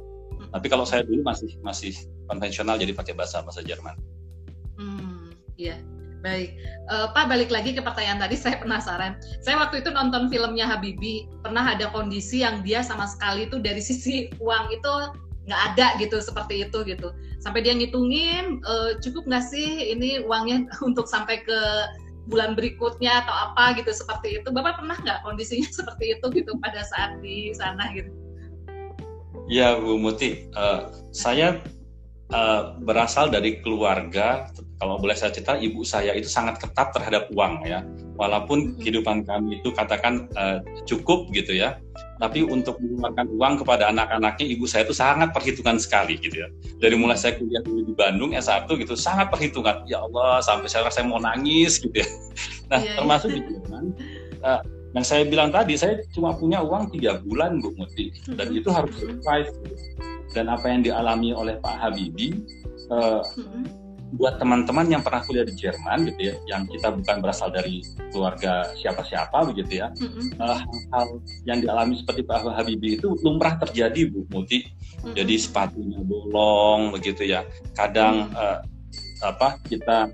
[0.48, 1.92] Tapi kalau saya dulu masih masih
[2.24, 3.92] konvensional jadi pakai bahasa bahasa Jerman.
[4.80, 5.76] Hmm, iya.
[6.18, 6.58] Baik,
[6.90, 8.34] uh, Pak balik lagi ke pertanyaan tadi.
[8.42, 9.18] Saya penasaran.
[9.42, 13.78] Saya waktu itu nonton filmnya Habibi, pernah ada kondisi yang dia sama sekali itu dari
[13.78, 14.94] sisi uang itu
[15.48, 17.14] nggak ada gitu, seperti itu gitu.
[17.40, 21.60] Sampai dia ngitungin, uh, cukup nggak sih ini uangnya untuk sampai ke
[22.28, 24.48] bulan berikutnya atau apa gitu seperti itu.
[24.52, 28.10] Bapak pernah nggak kondisinya seperti itu gitu pada saat di sana gitu?
[29.48, 31.56] Ya Bu Muti, uh, saya
[32.32, 37.66] uh, berasal dari keluarga kalau boleh saya cerita ibu saya itu sangat ketat terhadap uang
[37.66, 37.82] ya
[38.14, 38.78] walaupun mm-hmm.
[38.82, 41.78] kehidupan kami itu katakan uh, cukup gitu ya
[42.18, 46.94] tapi untuk mengeluarkan uang kepada anak-anaknya ibu saya itu sangat perhitungan sekali gitu ya dari
[46.98, 51.06] mulai saya kuliah dulu di Bandung S1 gitu sangat perhitungan ya Allah sampai saya saya
[51.06, 52.08] mau nangis gitu ya
[52.70, 52.96] nah yeah, iya.
[52.98, 53.38] termasuk yeah.
[53.38, 53.84] di Jerman
[54.42, 54.60] uh,
[54.96, 58.58] yang saya bilang tadi saya cuma punya uang tiga bulan Bu Muti dan mm-hmm.
[58.62, 59.50] itu harus survive
[60.34, 62.34] dan apa yang dialami oleh Pak Habibie
[62.90, 63.22] uh,
[64.14, 68.72] buat teman-teman yang pernah kuliah di Jerman gitu ya, yang kita bukan berasal dari keluarga
[68.78, 70.40] siapa-siapa begitu ya, mm-hmm.
[70.40, 70.58] uh,
[70.94, 71.06] hal
[71.44, 74.64] yang dialami seperti Pak Habibie itu lumrah terjadi Bu Muti.
[74.64, 75.14] Mm-hmm.
[75.14, 77.44] Jadi sepatunya bolong begitu ya.
[77.76, 78.40] Kadang mm-hmm.
[78.40, 78.58] uh,
[79.18, 80.08] apa kita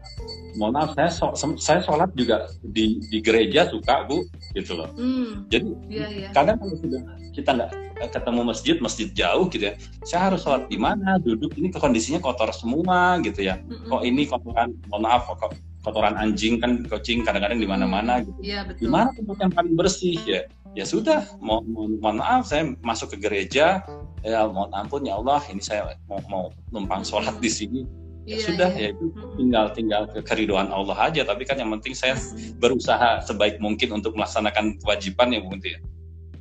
[0.57, 4.88] mohon maaf saya so, saya sholat juga di di gereja suka bu gitu loh.
[4.95, 5.51] Mm.
[5.51, 6.33] jadi yeah, yeah.
[6.33, 7.03] kadang kalau sudah
[7.35, 7.71] kita nggak
[8.14, 9.75] ketemu masjid masjid jauh gitu ya
[10.07, 13.59] saya harus sholat di mana duduk ini kondisinya kotor semua gitu ya.
[13.59, 13.88] Mm-hmm.
[13.90, 18.40] kok ini kotoran mohon maaf kok kotoran anjing kan kucing kadang-kadang di mana-mana gitu.
[18.40, 20.49] Yeah, di mana tempat yang paling bersih ya?
[20.75, 23.85] Ya sudah mo mohon, mohon maaf saya masuk ke gereja.
[24.25, 27.85] Ya mohon ampun ya Allah ini saya mau, mau numpang sholat di sini
[28.25, 28.89] ya iya, sudah iya.
[28.89, 29.07] ya itu
[29.37, 31.23] tinggal tinggal keriduan Allah aja.
[31.25, 32.17] Tapi kan yang penting saya
[32.57, 35.81] berusaha sebaik mungkin untuk melaksanakan kewajiban ya Bu ya?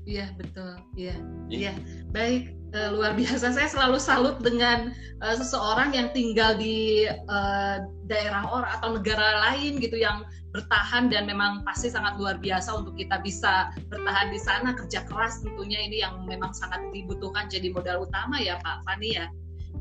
[0.03, 0.73] Iya betul.
[0.95, 1.15] Iya
[1.51, 1.73] iya.
[2.11, 3.51] baik uh, luar biasa.
[3.51, 4.91] Saya selalu salut dengan
[5.23, 11.25] uh, seseorang yang tinggal di uh, daerah or atau negara lain gitu yang bertahan dan
[11.25, 15.83] memang pasti sangat luar biasa untuk kita bisa bertahan di sana kerja keras tentunya.
[15.87, 19.27] Ini yang memang sangat dibutuhkan jadi modal utama ya Pak Fani ya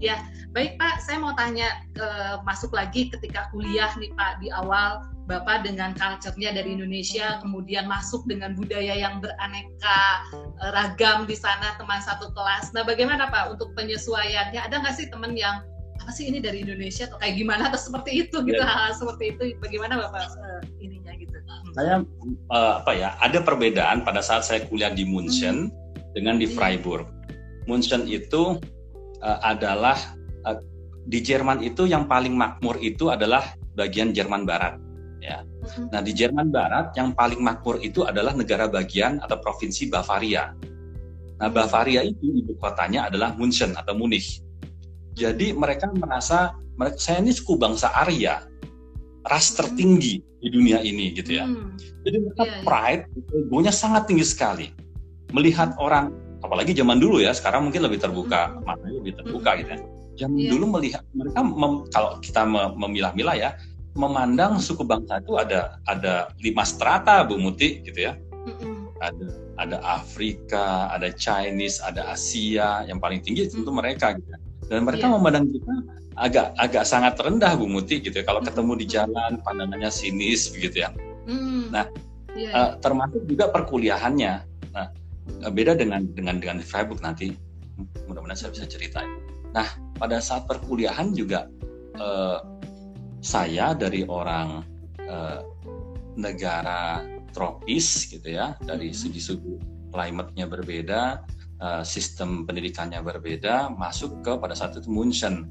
[0.01, 0.19] Ya,
[0.57, 5.63] baik Pak, saya mau tanya uh, masuk lagi ketika kuliah nih Pak di awal Bapak
[5.63, 10.01] dengan culture-nya dari Indonesia, kemudian masuk dengan budaya yang beraneka
[10.35, 12.75] uh, ragam di sana teman satu kelas.
[12.75, 14.59] Nah, bagaimana Pak untuk penyesuaiannya?
[14.59, 15.63] Ada nggak sih teman yang
[16.03, 19.55] apa sih ini dari Indonesia atau kayak gimana atau seperti itu gitu hal seperti itu
[19.63, 21.39] bagaimana Bapak uh, ininya gitu?
[21.79, 22.03] Saya
[22.51, 26.11] uh, apa ya ada perbedaan pada saat saya kuliah di München hmm.
[26.19, 26.55] dengan di iya.
[26.59, 27.07] Freiburg.
[27.71, 28.59] München itu
[29.23, 29.97] uh, adalah
[30.45, 30.59] uh,
[31.07, 34.79] di Jerman itu yang paling makmur itu adalah bagian Jerman Barat
[35.23, 35.47] ya.
[35.47, 35.87] Mm-hmm.
[35.95, 40.51] Nah, di Jerman Barat yang paling makmur itu adalah negara bagian atau provinsi Bavaria.
[41.39, 41.55] Nah, mm-hmm.
[41.55, 44.43] Bavaria itu ibu kotanya adalah München atau Munich.
[45.15, 48.49] Jadi mereka merasa mereka saya ini suku bangsa Arya,
[49.29, 51.45] ras tertinggi di dunia ini gitu ya.
[52.03, 52.65] Jadi mereka yeah, iya.
[52.65, 54.67] pride, egonya sangat tinggi sekali.
[55.31, 56.11] Melihat orang
[56.43, 59.03] apalagi zaman dulu ya sekarang mungkin lebih terbuka hmm.
[59.03, 59.59] lebih terbuka hmm.
[59.63, 59.79] gitu ya
[60.13, 60.51] zaman yeah.
[60.53, 62.43] dulu melihat mereka mem, kalau kita
[62.77, 63.51] memilah-milah ya
[63.97, 68.99] memandang suku bangsa itu ada ada lima strata Bu Muti gitu ya hmm.
[69.01, 69.27] ada
[69.61, 74.39] ada Afrika ada Chinese ada Asia yang paling tinggi tentu mereka gitu ya.
[74.69, 75.15] dan mereka yeah.
[75.17, 75.75] memandang kita
[76.17, 80.85] agak agak sangat rendah Bu Muti gitu ya kalau ketemu di jalan pandangannya sinis begitu
[80.85, 80.93] ya.
[81.73, 81.89] Nah,
[82.37, 82.53] yeah.
[82.53, 82.53] Iya.
[82.53, 84.52] uh, termasuk juga perkuliahannya.
[85.43, 87.35] Nah, beda dengan dengan dengan Freiburg nanti
[88.07, 89.11] mudah-mudahan saya bisa ceritain.
[89.53, 91.47] Nah, pada saat perkuliahan juga
[92.01, 92.41] uh,
[93.23, 94.65] saya dari orang
[95.07, 95.41] uh,
[96.19, 99.03] negara tropis gitu ya, dari mm-hmm.
[99.09, 99.57] segi suhu
[99.93, 101.23] climate-nya berbeda,
[101.61, 105.47] uh, sistem pendidikannya berbeda, masuk ke pada saat itu Munchen.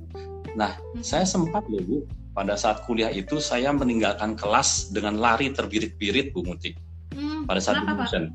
[0.58, 1.06] Nah, hmm.
[1.06, 1.98] saya sempat loh Bu,
[2.36, 6.76] pada saat kuliah itu saya meninggalkan kelas dengan lari terbirit-birit Bu Muti.
[7.16, 8.34] Hmm, pada saat di Munchen.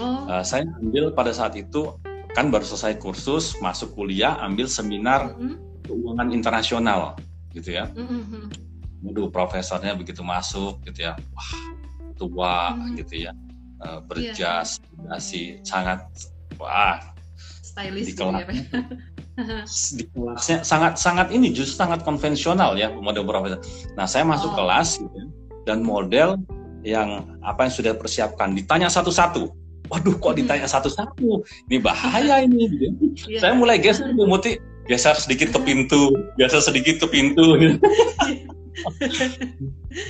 [0.00, 0.26] Oh.
[0.26, 1.94] Uh, saya ambil pada saat itu
[2.34, 5.86] kan baru selesai kursus, masuk kuliah, ambil seminar hmm.
[5.86, 7.14] keuangan internasional
[7.54, 7.86] gitu ya.
[7.94, 8.26] Hmm.
[8.26, 8.50] hmm,
[9.04, 9.30] hmm.
[9.30, 11.52] profesornya begitu masuk gitu ya, wah
[12.18, 12.96] tua hmm.
[12.98, 13.32] gitu ya
[13.84, 15.60] uh, berjas, yeah.
[15.62, 16.00] Sangat
[16.56, 16.98] wah
[17.42, 23.60] stylish di ya, kelas, di kelasnya sangat sangat ini justru sangat konvensional ya model profesor.
[23.98, 24.56] Nah saya masuk oh.
[24.56, 25.26] kelas gitu, ya,
[25.66, 26.38] dan model
[26.84, 29.63] yang apa yang sudah persiapkan ditanya satu-satu.
[29.92, 31.44] Waduh kok ditanya satu-satu?
[31.68, 32.68] Ini bahaya ini.
[32.68, 32.86] Gitu.
[33.28, 33.40] Yeah.
[33.44, 34.56] Saya mulai geser Bu Muti,
[34.88, 37.56] geser sedikit ke pintu, geser sedikit ke pintu.
[37.60, 37.76] Gitu.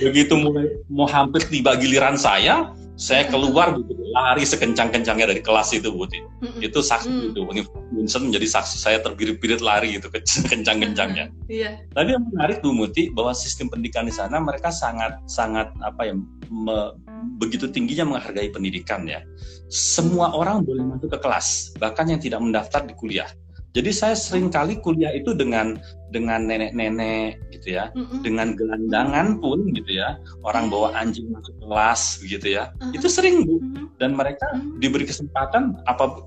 [0.01, 5.91] Begitu mulai mau hampir tiba giliran saya, saya keluar gitu, lari sekencang-kencangnya dari kelas itu
[5.91, 6.23] Buti.
[6.23, 6.63] Mm-hmm.
[6.63, 7.27] Itu saksi mm.
[7.31, 7.41] itu.
[7.51, 7.61] Ini
[7.91, 10.07] Vincent menjadi saksi saya terbirit-birit lari gitu
[10.51, 11.27] kencang-kencangnya.
[11.51, 11.83] Iya.
[11.91, 16.15] Tadi yang menarik Bu Muti bahwa sistem pendidikan di sana mereka sangat sangat apa ya
[16.47, 16.95] me,
[17.37, 19.23] begitu tingginya menghargai pendidikan ya.
[19.67, 23.29] Semua orang boleh masuk ke kelas, bahkan yang tidak mendaftar di kuliah.
[23.75, 25.75] Jadi saya sering kali kuliah itu dengan
[26.15, 28.23] dengan nenek-nenek gitu ya, mm-hmm.
[28.23, 30.15] dengan gelandangan pun gitu ya,
[30.47, 32.95] orang bawa anjing masuk kelas begitu ya, uh-huh.
[32.95, 33.59] itu sering bu,
[33.99, 34.47] dan mereka
[34.79, 36.23] diberi kesempatan apa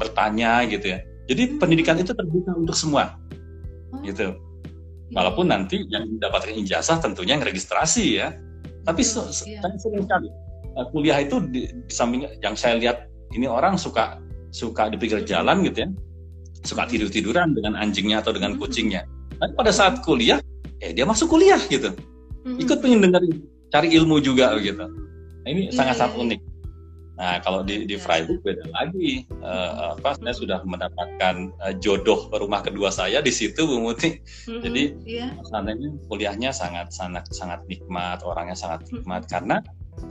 [0.00, 1.04] bertanya gitu ya.
[1.28, 3.12] Jadi pendidikan itu terbuka untuk semua,
[3.92, 4.00] oh.
[4.00, 4.32] gitu.
[4.32, 5.20] Iya.
[5.20, 8.32] Walaupun nanti yang mendapatkan ijazah tentunya yang registrasi ya,
[8.84, 9.60] tapi yeah.
[9.60, 10.28] saya sering kali
[10.76, 14.20] uh, kuliah itu di, di samping yang saya lihat ini orang suka
[14.54, 15.90] suka di pinggir jalan gitu ya
[16.64, 18.64] suka tidur tiduran dengan anjingnya atau dengan mm-hmm.
[18.64, 19.04] kucingnya.
[19.36, 20.40] Tapi pada saat kuliah,
[20.80, 22.62] eh dia masuk kuliah gitu, mm-hmm.
[22.64, 23.20] ikut pengen dengar
[23.68, 24.80] cari ilmu juga gitu.
[24.80, 26.24] Nah, ini yeah, sangat sangat yeah.
[26.24, 26.40] unik.
[27.14, 29.26] Nah kalau di di Freiburg beda lagi.
[29.38, 34.18] Uh, apa saya sudah mendapatkan uh, jodoh rumah kedua saya di situ Bu Muti.
[34.18, 35.30] Mm-hmm, Jadi yeah.
[35.48, 39.32] sananya kuliahnya sangat sangat sangat nikmat, orangnya sangat nikmat mm-hmm.
[39.32, 39.56] karena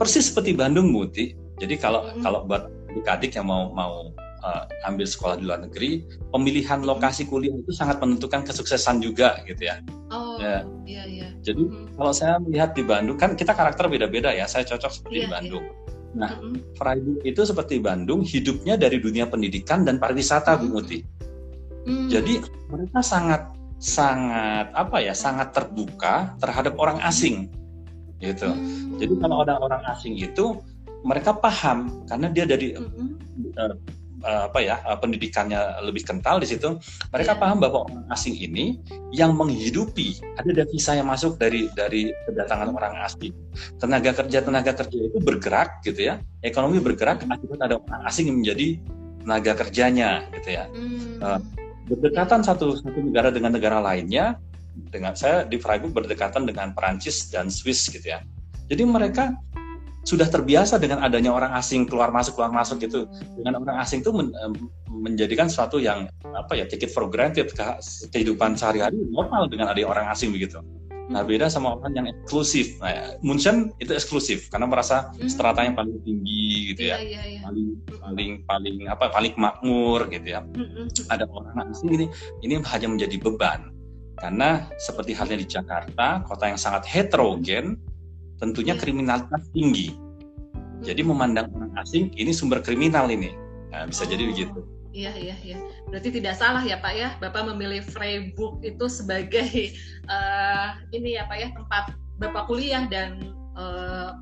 [0.00, 1.36] persis seperti Bandung Muti.
[1.60, 2.22] Jadi kalau mm-hmm.
[2.24, 4.14] kalau buat adik-adik yang mau mau
[4.44, 9.66] uh, ambil sekolah di luar negeri, pemilihan lokasi kuliah itu sangat menentukan kesuksesan juga gitu
[9.66, 9.80] ya.
[10.14, 10.62] Oh, ya.
[10.86, 11.28] iya iya.
[11.44, 11.98] Jadi hmm.
[11.98, 14.46] kalau saya melihat di Bandung kan kita karakter beda-beda ya.
[14.46, 15.34] Saya cocok seperti yeah, di iya.
[15.34, 15.64] Bandung.
[15.64, 15.83] Yeah.
[16.14, 16.78] Nah, mm-hmm.
[16.78, 20.70] Freiburg itu seperti Bandung, hidupnya dari dunia pendidikan dan pariwisata, mm-hmm.
[20.70, 20.98] Bu Muti.
[21.84, 22.08] Mm-hmm.
[22.08, 22.34] Jadi
[22.70, 23.42] mereka sangat
[23.82, 27.50] sangat apa ya, sangat terbuka terhadap orang asing,
[28.22, 28.48] gitu.
[28.48, 29.02] Mm-hmm.
[29.02, 30.56] Jadi kalau ada orang asing itu
[31.04, 33.08] mereka paham karena dia dari mm-hmm.
[33.58, 33.74] uh,
[34.24, 36.80] Eh, apa ya uh, pendidikannya lebih kental di situ
[37.12, 37.40] mereka yeah.
[37.44, 38.80] paham bahwa orang asing ini
[39.12, 43.36] yang menghidupi ada devisa yang masuk dari dari kedatangan orang asing
[43.76, 48.40] tenaga kerja tenaga kerja itu bergerak gitu ya ekonomi bergerak akibat ada orang asing yang
[48.40, 48.80] menjadi
[49.20, 51.20] tenaga kerjanya gitu ya mm.
[51.20, 51.40] uh,
[51.92, 54.40] berdekatan satu satu negara dengan negara lainnya
[54.88, 58.24] dengan saya di Freiburg berdekatan dengan Perancis dan Swiss gitu ya
[58.72, 59.36] jadi mereka
[60.04, 63.08] sudah terbiasa dengan adanya orang asing keluar masuk keluar masuk gitu.
[63.40, 64.30] Dengan orang asing itu men,
[64.88, 67.50] menjadikan sesuatu yang apa ya take it for granted.
[68.12, 70.60] Kehidupan sehari-hari normal dengan adanya orang asing begitu.
[71.08, 71.28] Nah hmm.
[71.28, 72.80] beda sama orang yang eksklusif.
[72.80, 75.28] Nah Munchen itu eksklusif karena merasa hmm.
[75.28, 76.96] strata yang paling tinggi gitu ya.
[76.96, 77.42] Yeah, yeah, yeah.
[77.44, 80.40] paling paling paling apa paling makmur gitu ya.
[80.40, 82.06] Hmm, ada orang asing ini
[82.40, 83.72] ini hanya menjadi beban.
[84.14, 87.76] Karena seperti halnya di Jakarta kota yang sangat heterogen
[88.44, 88.82] tentunya iya.
[88.82, 89.96] kriminalitas tinggi.
[90.84, 93.32] Jadi memandang orang asing ini sumber kriminal ini,
[93.72, 94.60] nah, bisa oh, jadi begitu.
[94.94, 95.58] Iya iya iya.
[95.90, 99.74] Berarti tidak salah ya Pak ya, Bapak memilih Freiburg itu sebagai
[100.06, 104.12] uh, ini ya Pak ya tempat Bapak kuliah dan uh,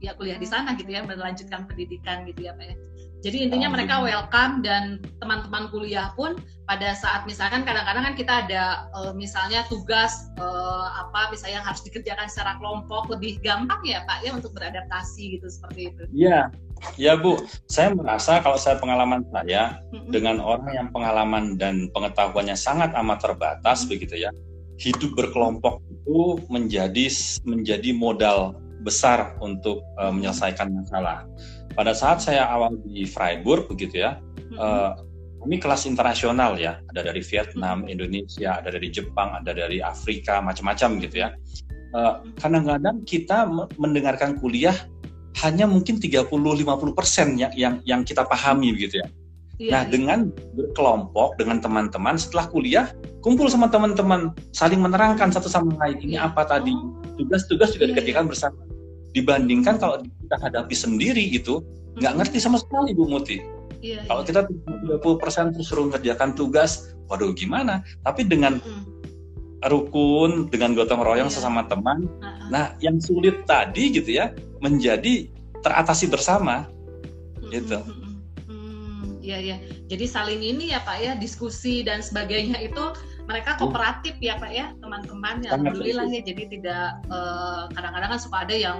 [0.00, 2.76] ya kuliah di sana gitu ya, melanjutkan pendidikan gitu ya Pak ya.
[3.20, 8.32] Jadi intinya oh, mereka welcome dan teman-teman kuliah pun pada saat misalkan kadang-kadang kan kita
[8.46, 14.00] ada uh, misalnya tugas uh, apa misalnya yang harus dikerjakan secara kelompok lebih gampang ya
[14.08, 16.02] Pak ya untuk beradaptasi gitu seperti itu.
[16.16, 16.48] Iya.
[16.96, 22.96] Ya Bu, saya merasa kalau saya pengalaman saya dengan orang yang pengalaman dan pengetahuannya sangat
[22.96, 24.32] amat terbatas begitu ya.
[24.80, 27.12] Hidup berkelompok itu menjadi
[27.44, 31.28] menjadi modal besar untuk uh, menyelesaikan masalah
[31.80, 34.60] pada saat saya awal di Freiburg begitu ya, mm-hmm.
[34.60, 35.00] uh,
[35.48, 41.00] ini kelas internasional ya, ada dari Vietnam, Indonesia, ada dari Jepang, ada dari Afrika, macam-macam
[41.00, 41.32] gitu ya.
[41.96, 43.48] Uh, kadang-kadang kita
[43.80, 44.76] mendengarkan kuliah
[45.40, 46.28] hanya mungkin 30-50
[46.92, 49.08] persen yang, yang yang kita pahami gitu ya.
[49.56, 49.84] Yeah, nah, yeah.
[49.88, 50.18] dengan
[50.52, 52.92] berkelompok dengan teman-teman setelah kuliah
[53.24, 56.28] kumpul sama teman-teman saling menerangkan satu sama lain ini yeah.
[56.28, 56.92] apa tadi oh.
[57.16, 57.96] tugas-tugas juga yeah.
[57.96, 58.60] dikerjakan bersama.
[59.10, 61.62] Dibandingkan kalau kita hadapi sendiri itu
[61.98, 63.42] nggak ngerti sama sekali Bu Muti.
[63.80, 64.44] Yeah, kalau yeah.
[64.44, 67.80] kita 30 persen terus suruh ngerjakan tugas, waduh gimana?
[68.04, 68.90] Tapi dengan mm
[69.68, 71.36] rukun dengan gotong royong yeah.
[71.36, 72.08] sesama teman.
[72.08, 72.48] Uh-huh.
[72.48, 74.32] Nah, yang sulit tadi gitu ya
[74.64, 75.28] menjadi
[75.60, 77.52] teratasi bersama, uh-huh.
[77.52, 77.76] gitu.
[79.20, 79.56] Iya ya.
[79.92, 82.84] Jadi saling ini ya Pak ya diskusi dan sebagainya itu
[83.30, 85.46] mereka kooperatif ya Pak ya teman-teman.
[85.46, 86.20] Ya, alhamdulillah ya.
[86.26, 88.78] Jadi tidak kadang kadang-kadang kan suka ada yang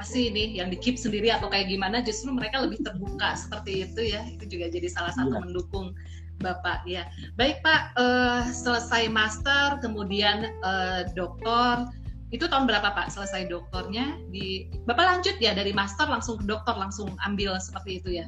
[0.00, 4.16] pasti ini yang di keep sendiri atau kayak gimana justru mereka lebih terbuka seperti itu
[4.16, 5.40] ya itu juga jadi salah satu ya.
[5.44, 5.92] mendukung
[6.40, 7.04] Bapak ya.
[7.36, 11.92] Baik Pak, uh, selesai master kemudian uh, doktor
[12.32, 16.72] itu tahun berapa Pak selesai doktornya di Bapak lanjut ya dari master langsung ke dokter
[16.80, 18.26] langsung ambil seperti itu ya?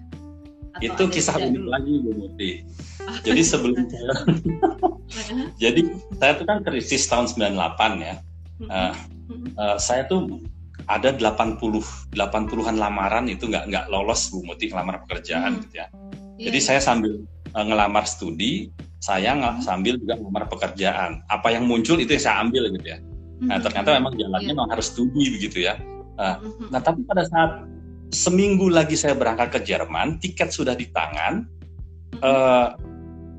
[0.73, 2.51] Atau itu kisah unik lagi Bu Murti.
[3.03, 4.15] Oh, jadi sebelum saya
[5.63, 5.81] jadi
[6.17, 8.15] saya itu kan krisis tahun 98 ya.
[8.63, 8.95] Uh,
[9.59, 10.39] uh, saya tuh
[10.87, 11.59] ada 80
[12.15, 15.61] 80-an lamaran itu nggak nggak lolos Bu Muti ngelamar pekerjaan hmm.
[15.69, 15.87] gitu ya.
[16.43, 16.67] Jadi yeah.
[16.73, 19.63] saya sambil uh, ngelamar studi, saya hmm.
[19.63, 21.23] sambil juga ngelamar pekerjaan.
[21.29, 22.99] Apa yang muncul itu yang saya ambil gitu ya.
[23.43, 24.55] Nah ternyata memang jalannya yeah.
[24.55, 25.77] memang harus studi begitu ya.
[26.17, 26.69] Uh, hmm.
[26.71, 27.67] Nah tapi pada saat
[28.13, 31.49] seminggu lagi saya berangkat ke Jerman, tiket sudah di tangan.
[32.23, 32.77] Uh,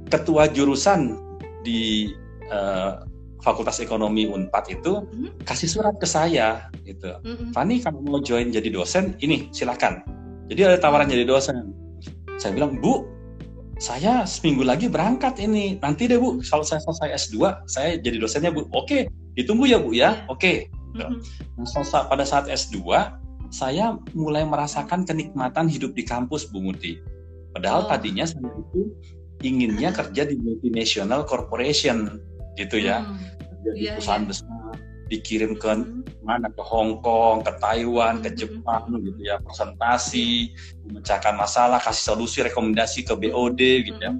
[0.09, 1.15] ketua jurusan
[1.63, 2.11] di
[2.51, 2.99] uh,
[3.39, 5.07] Fakultas Ekonomi Unpad itu
[5.45, 7.13] kasih surat ke saya gitu.
[7.53, 10.03] Fani kamu mau join jadi dosen, ini silakan.
[10.51, 11.71] Jadi ada tawaran jadi dosen.
[12.41, 13.07] Saya bilang, Bu,
[13.79, 15.79] saya seminggu lagi berangkat ini.
[15.79, 18.67] Nanti deh Bu, kalau saya selesai S2, saya jadi dosennya Bu.
[18.73, 19.95] Oke, ditunggu ya Bu ya.
[19.95, 20.09] Iya.
[20.31, 20.71] Oke.
[20.93, 21.65] Mm-hmm.
[21.65, 22.79] Nah, pada saat S2,
[23.53, 26.97] saya mulai merasakan kenikmatan hidup di kampus Bu Muti.
[27.53, 27.89] Padahal oh.
[27.93, 28.89] tadinya saya itu
[29.45, 32.17] inginnya kerja di multinational corporation
[32.57, 33.05] gitu ya.
[33.05, 33.21] Hmm.
[33.63, 34.31] Jadi yeah, perusahaan yeah.
[34.33, 34.53] besar
[35.13, 36.25] dikirim ke mm-hmm.
[36.25, 38.39] mana ke Hong Kong, ke Taiwan, ke mm-hmm.
[38.39, 40.49] Jepang gitu ya, presentasi,
[40.89, 44.13] memecahkan masalah, kasih solusi, rekomendasi ke BOD gitu ya.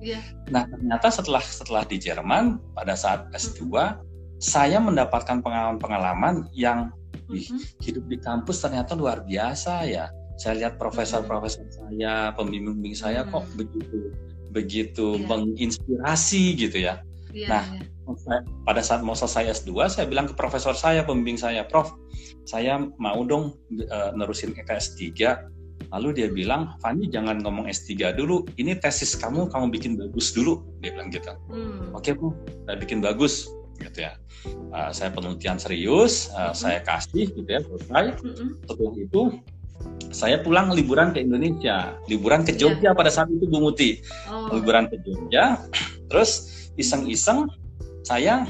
[0.00, 0.22] Yeah.
[0.52, 3.68] Nah ternyata setelah setelah di Jerman pada saat S2
[4.40, 6.88] saya mendapatkan pengalaman-pengalaman yang
[7.30, 7.46] wih,
[7.80, 10.10] hidup di kampus ternyata luar biasa ya.
[10.40, 14.10] Saya lihat profesor-profesor saya, pembimbing saya kok begitu
[14.50, 15.28] begitu yeah.
[15.30, 16.98] menginspirasi gitu ya.
[17.30, 17.86] Yeah, nah, yeah
[18.66, 21.94] pada saat mau selesai S2 saya bilang ke profesor saya pembimbing saya Prof
[22.46, 23.54] saya mau dong
[23.90, 25.14] uh, nerusin ke S3
[25.90, 28.46] lalu dia bilang Fani jangan ngomong S3 dulu.
[28.60, 30.62] Ini tesis kamu kamu bikin bagus dulu.
[30.78, 31.34] Dia bilang gitu.
[31.50, 31.90] Hmm.
[31.90, 32.30] oke okay, Bu
[32.66, 33.50] saya bikin bagus
[33.80, 34.12] gitu ya
[34.72, 36.56] uh, saya penelitian serius uh, hmm.
[36.56, 38.50] saya kasih gitu ya selesai hmm.
[38.68, 39.22] setelah itu
[40.12, 42.60] saya pulang liburan ke Indonesia liburan ke iya.
[42.60, 42.96] Jogja yeah.
[42.96, 44.52] pada saat itu Bu Muti oh.
[44.52, 45.56] liburan ke Jogja
[46.12, 47.48] terus iseng-iseng
[48.04, 48.44] saya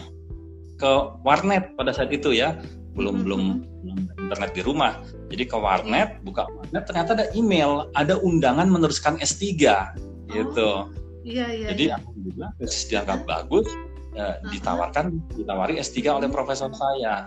[0.80, 2.56] ke warnet pada saat itu ya
[2.96, 3.26] belum mm-hmm.
[3.26, 3.42] belum
[4.26, 4.92] internet di rumah
[5.30, 9.46] jadi ke warnet buka warnet ternyata ada email ada undangan meneruskan S3
[10.30, 10.90] gitu oh,
[11.26, 11.94] iya, iya, jadi iya.
[12.00, 13.66] alhamdulillah tesis dianggap bagus
[14.14, 17.26] ya, ditawarkan ditawari S3 oleh profesor saya.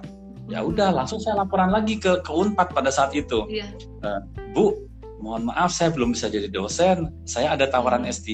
[0.52, 3.48] Ya udah langsung saya laporan lagi ke ke Unpad pada saat itu.
[3.48, 3.68] Iya.
[4.04, 4.20] uh,
[4.52, 4.76] Bu
[5.24, 7.08] mohon maaf saya belum bisa jadi dosen.
[7.24, 8.12] Saya ada tawaran hmm.
[8.12, 8.30] S3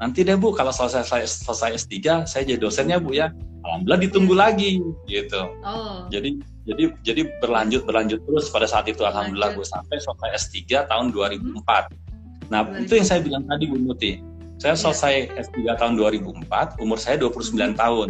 [0.00, 1.94] nanti deh Bu kalau selesai selesai, selesai S3
[2.28, 3.32] saya jadi dosennya Bu ya.
[3.64, 4.42] Alhamdulillah ditunggu yeah.
[4.44, 4.70] lagi
[5.08, 5.42] gitu.
[5.64, 6.04] Oh.
[6.12, 11.16] jadi jadi jadi berlanjut berlanjut terus pada saat itu alhamdulillah Bu sampai selesai S3 tahun
[11.16, 14.20] 2004 nah itu yang saya bilang tadi Bu Muti
[14.58, 14.82] saya yeah.
[14.82, 15.14] selesai
[15.48, 17.78] S3 tahun 2004 umur saya 29 hmm.
[17.78, 18.08] tahun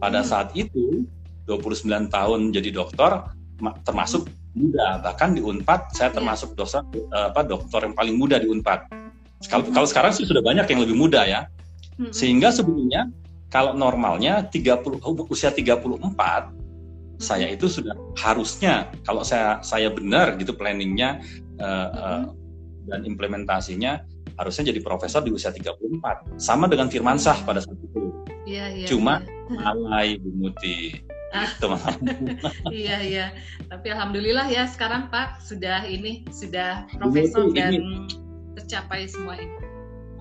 [0.00, 0.28] pada hmm.
[0.28, 1.04] saat itu
[1.46, 3.22] 29 tahun jadi dokter
[3.86, 6.16] termasuk muda bahkan di Unpad saya iya.
[6.16, 8.88] termasuk dosen apa dokter yang paling muda di Unpad
[9.52, 11.48] kalau kalau sekarang sih sudah banyak yang lebih muda ya
[12.12, 13.08] sehingga sebetulnya
[13.48, 15.00] kalau normalnya 30
[15.32, 15.92] usia 34
[17.16, 21.24] saya itu sudah harusnya kalau saya saya benar gitu planningnya
[21.56, 22.22] uh, uh,
[22.88, 24.04] dan implementasinya
[24.36, 28.12] harusnya jadi profesor di usia 34 sama dengan Firman Sah pada saat itu.
[28.46, 29.74] Ya, ya, cuma ya.
[29.74, 31.02] alay Bu Muti.
[31.36, 31.68] Gitu
[32.86, 33.26] iya iya.
[33.68, 37.96] Tapi alhamdulillah ya sekarang Pak sudah ini sudah profesor ini, dan ini.
[38.56, 39.56] tercapai semua ini.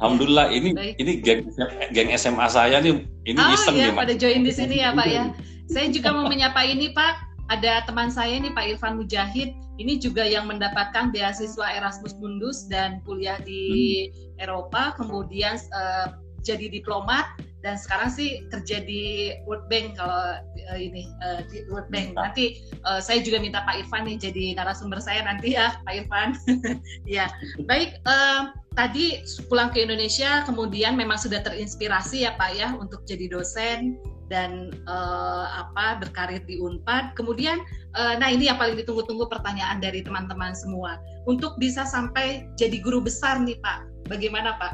[0.02, 0.94] Alhamdulillah ini Baik.
[1.00, 1.48] ini geng
[1.96, 5.08] geng SMA saya nih ini oh, iseng iya, nih pada join di sini ya Pak
[5.08, 5.24] ya.
[5.72, 10.26] Saya juga mau menyapa ini Pak ada teman saya nih Pak Irfan Mujahid, ini juga
[10.26, 14.42] yang mendapatkan beasiswa Erasmus Mundus dan kuliah di hmm.
[14.42, 17.26] Eropa, kemudian uh, jadi diplomat
[17.66, 22.14] dan sekarang sih kerja di World Bank kalau uh, ini uh, di World Bank.
[22.14, 26.38] Nanti uh, saya juga minta Pak Irfan nih jadi narasumber saya nanti ya Pak Irfan.
[27.10, 27.26] ya
[27.66, 27.98] baik.
[28.06, 33.98] Uh, tadi pulang ke Indonesia kemudian memang sudah terinspirasi ya Pak ya untuk jadi dosen
[34.28, 37.14] dan uh, apa berkarir di Unpad.
[37.14, 37.62] Kemudian,
[37.94, 40.98] uh, nah ini yang paling ditunggu-tunggu pertanyaan dari teman-teman semua.
[41.30, 44.74] Untuk bisa sampai jadi guru besar nih Pak, bagaimana Pak?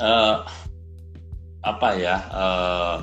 [0.00, 0.36] uh,
[1.72, 2.96] apa ya uh,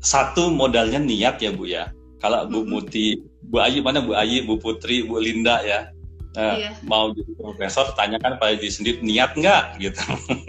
[0.00, 1.90] satu modalnya niat ya bu ya
[2.22, 3.20] kalau Bu Muti
[3.50, 5.90] Bu Ayu mana Bu Ayu Bu Putri Bu Linda ya
[6.36, 6.70] uh, iya.
[6.86, 10.02] mau jadi profesor tanyakan pada diri sendiri niat nggak gitu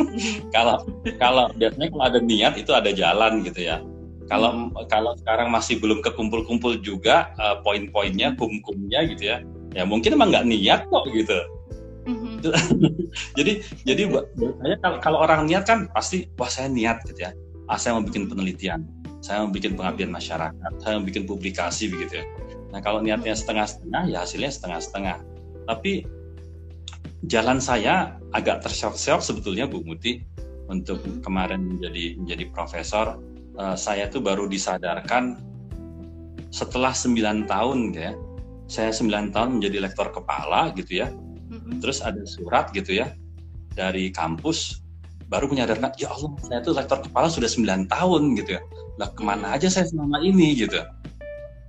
[0.55, 0.83] kalau
[1.17, 3.81] kalau biasanya kalau ada niat itu ada jalan gitu ya
[4.29, 9.37] kalau kalau sekarang masih belum kekumpul-kumpul juga uh, poin-poinnya kum-kumnya gitu ya
[9.71, 11.39] ya mungkin emang nggak niat kok gitu
[12.01, 12.41] Mm-hmm.
[13.37, 17.31] jadi jadi buat, saya kalau, kalau orang niat kan pasti wah saya niat gitu ya.
[17.69, 18.83] Ah, saya mau bikin penelitian,
[19.23, 22.25] saya mau bikin pengabdian masyarakat, saya mau bikin publikasi begitu ya.
[22.73, 25.17] Nah kalau niatnya setengah-setengah ya hasilnya setengah-setengah.
[25.71, 26.03] Tapi
[27.31, 30.19] jalan saya agak terseok-seok sebetulnya Bu Muti
[30.67, 31.23] untuk mm-hmm.
[31.23, 33.15] kemarin menjadi menjadi profesor.
[33.55, 35.39] Uh, saya tuh baru disadarkan
[36.51, 38.11] setelah 9 tahun ya.
[38.67, 41.11] Saya 9 tahun menjadi lektor kepala gitu ya
[41.79, 43.11] terus ada surat gitu ya
[43.75, 44.83] dari kampus
[45.31, 48.61] baru menyadarkan ya Allah saya tuh lektor kepala sudah 9 tahun gitu ya
[48.99, 50.79] lah ke mana aja saya selama ini gitu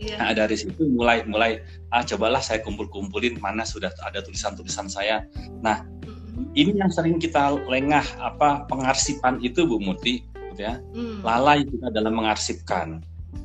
[0.03, 0.19] yeah.
[0.19, 1.63] nah dari situ mulai mulai
[1.95, 5.23] ah cobalah saya kumpul-kumpulin mana sudah ada tulisan-tulisan saya
[5.63, 6.59] nah mm-hmm.
[6.59, 11.23] ini yang sering kita lengah apa pengarsipan itu Bu Muti gitu ya mm.
[11.23, 13.01] lalai kita dalam mengarsipkan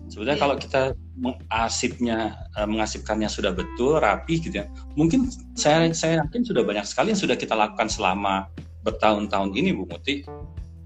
[0.09, 0.43] sebenarnya yeah.
[0.43, 0.81] kalau kita
[1.17, 2.17] mengasipnya
[2.57, 4.65] eh, mengasipkannya sudah betul rapi gitu ya
[4.97, 8.49] mungkin saya saya yakin sudah banyak sekali yang sudah kita lakukan selama
[8.87, 10.23] bertahun-tahun ini Bu Muti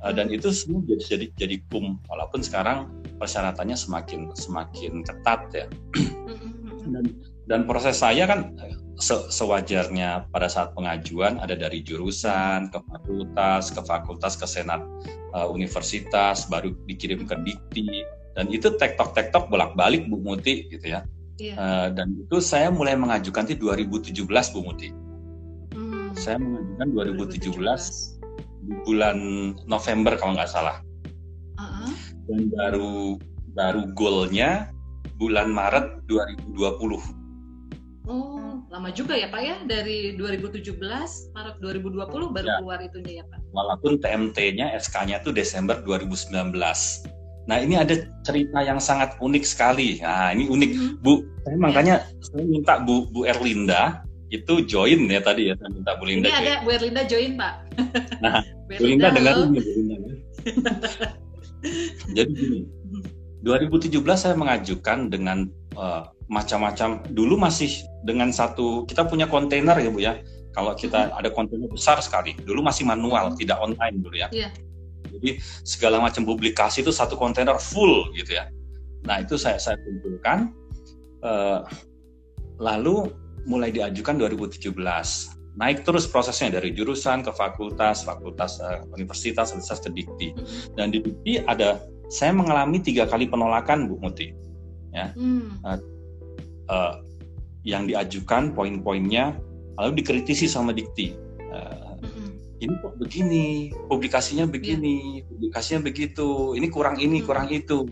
[0.05, 2.89] eh, dan itu semua jadi jadi jadi kum walaupun sekarang
[3.21, 5.65] persyaratannya semakin semakin ketat ya.
[6.81, 7.05] Dan
[7.45, 13.73] dan proses saya kan eh, se sewajarnya pada saat pengajuan ada dari jurusan ke fakultas
[13.73, 14.81] ke fakultas ke senat
[15.33, 18.05] uh, universitas baru dikirim ke dikti.
[18.31, 21.01] Dan itu tektok tektok bolak balik Bu Muti gitu ya.
[21.01, 21.09] Yeah.
[21.41, 21.55] Iya.
[21.57, 24.13] uh, dan itu saya mulai mengajukan di 2017
[24.53, 24.89] Bu Muti.
[25.71, 26.13] Hmm.
[26.13, 28.20] saya mengajukan 2017, 2017
[28.61, 29.17] di bulan
[29.65, 30.77] November kalau nggak salah
[31.57, 31.91] uh-huh.
[32.29, 33.17] dan baru
[33.57, 34.71] baru goalnya
[35.17, 37.21] bulan Maret 2020
[38.09, 40.73] Oh, lama juga ya Pak ya dari 2017
[41.37, 42.57] Maret 2020 baru ya.
[42.57, 43.39] keluar itunya ya Pak.
[43.53, 46.33] Walaupun TMT-nya SK-nya tuh Desember 2019.
[47.45, 47.93] Nah ini ada
[48.25, 50.01] cerita yang sangat unik sekali.
[50.01, 50.93] Nah ini unik, hmm.
[51.05, 51.21] Bu.
[51.45, 51.95] Saya makanya
[52.25, 54.01] saya minta Bu Bu Erlinda
[54.33, 56.29] itu join ya tadi ya saya minta Bu Linda.
[56.29, 56.41] Ini join.
[56.41, 57.53] ada Bu Erlinda join Pak.
[58.23, 59.59] Nah Bu Linda dengar ini.
[59.59, 59.97] Ya.
[62.17, 62.59] Jadi gini,
[63.45, 65.45] 2017 saya mengajukan dengan
[65.77, 67.05] uh, macam-macam.
[67.13, 70.13] Dulu masih dengan satu kita punya kontainer ya Bu ya.
[70.51, 71.19] Kalau kita hmm.
[71.21, 72.35] ada kontainer besar sekali.
[72.35, 73.37] Dulu masih manual, hmm.
[73.39, 74.27] tidak online dulu ya.
[74.33, 74.51] Yeah
[75.11, 78.47] jadi segala macam publikasi itu satu kontainer full gitu ya.
[79.03, 80.55] Nah itu saya saya kumpulkan,
[81.21, 81.67] uh,
[82.61, 83.11] lalu
[83.43, 84.71] mulai diajukan 2017.
[85.51, 90.27] Naik terus prosesnya dari jurusan ke fakultas, fakultas uh, universitas, universitas ke dikti.
[90.79, 94.31] Dan di dikti ada saya mengalami tiga kali penolakan Bu Muti.
[94.91, 95.63] Ya, hmm.
[95.63, 95.79] uh,
[96.71, 96.93] uh,
[97.63, 99.35] yang diajukan poin-poinnya
[99.79, 101.15] lalu dikritisi sama dikti.
[101.51, 101.99] Uh,
[102.61, 105.25] ini kok begini, publikasinya begini, yeah.
[105.25, 107.25] publikasinya begitu, ini kurang ini, hmm.
[107.25, 107.89] kurang itu.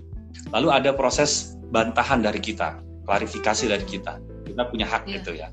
[0.54, 2.78] Lalu ada proses bantahan dari kita,
[3.10, 4.22] klarifikasi dari kita.
[4.46, 5.14] Kita punya hak yeah.
[5.18, 5.50] gitu ya.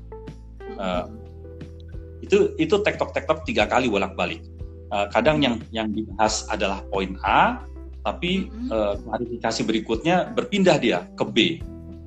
[0.77, 1.09] Uh,
[2.27, 4.43] itu itu tektok-tektok tiga kali bolak-balik.
[4.91, 7.63] Uh, kadang yang yang dibahas adalah poin A,
[8.03, 8.67] tapi mm-hmm.
[8.71, 11.37] uh, klarifikasi berikutnya berpindah dia ke B.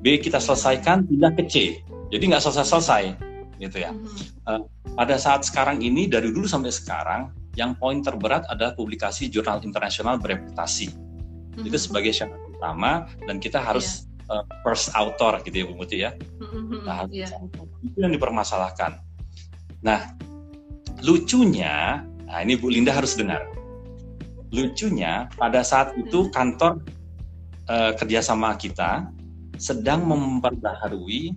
[0.01, 1.81] B kita selesaikan pindah ke C.
[2.13, 3.17] Jadi nggak selesai-selesai
[3.61, 3.93] gitu ya.
[4.49, 4.65] Uh,
[4.97, 10.17] pada saat sekarang ini dari dulu sampai sekarang yang poin terberat adalah publikasi jurnal internasional
[10.17, 10.89] bereputasi.
[10.89, 11.69] Mm-hmm.
[11.69, 14.41] Itu sebagai syarat utama dan kita harus yeah.
[14.41, 16.17] uh, first author gitu ya Bu Muti ya.
[16.17, 16.81] Mm-hmm.
[16.89, 17.29] Nah, yeah.
[17.85, 19.10] itu yang dipermasalahkan.
[19.81, 20.13] Nah,
[21.01, 23.45] lucunya, nah ini Bu Linda harus dengar.
[24.51, 26.35] Lucunya pada saat itu mm-hmm.
[26.35, 26.73] kantor
[27.71, 29.09] uh, kerjasama kita
[29.61, 31.33] sedang memperbaharui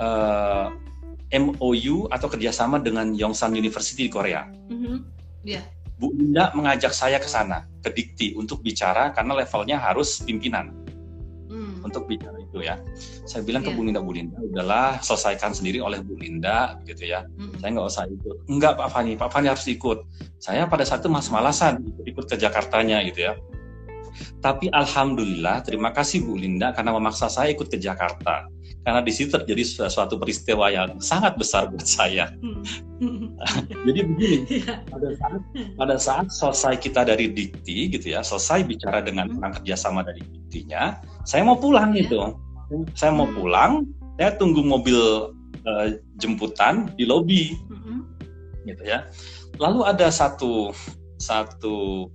[0.00, 0.68] uh,
[1.30, 4.44] MOU atau kerjasama dengan Yongsan University di Korea.
[4.68, 4.96] Mm-hmm.
[5.46, 5.64] Yeah.
[6.00, 10.80] Bu Linda mengajak saya ke sana, ke Dikti untuk bicara karena levelnya harus pimpinan.
[11.50, 11.82] Mm.
[11.82, 12.82] untuk bicara itu ya.
[13.24, 13.78] Saya bilang ke Iya.
[13.78, 17.22] Bu Linda, Bu Linda, udahlah selesaikan sendiri oleh Bu Linda gitu ya.
[17.38, 17.62] Mm-mm.
[17.62, 18.36] Saya nggak usah ikut.
[18.50, 20.02] Enggak Pak Fani, Pak Fani harus ikut.
[20.42, 23.38] Saya pada saat itu mas-malasan ikut, ikut ke Jakartanya gitu ya.
[24.42, 28.50] Tapi alhamdulillah, terima kasih Bu Linda karena memaksa saya ikut ke Jakarta.
[28.80, 29.60] Karena di situ terjadi
[29.92, 32.32] suatu peristiwa yang sangat besar buat saya.
[32.40, 32.64] Mm.
[33.88, 34.74] Jadi begini, Iya.
[34.88, 35.40] pada saat
[35.76, 39.40] pada saat selesai kita dari dikti gitu ya, selesai bicara dengan Hmm.
[39.40, 40.96] orang kerjasama dari diktinya,
[41.28, 42.08] saya mau pulang Iya.
[42.08, 42.20] gitu.
[42.96, 43.36] Saya mau Hmm.
[43.36, 43.72] pulang,
[44.16, 44.96] saya tunggu mobil
[45.60, 47.52] eh, jemputan di lobi
[48.64, 49.04] gitu ya.
[49.60, 50.72] Lalu ada satu
[51.20, 52.08] satu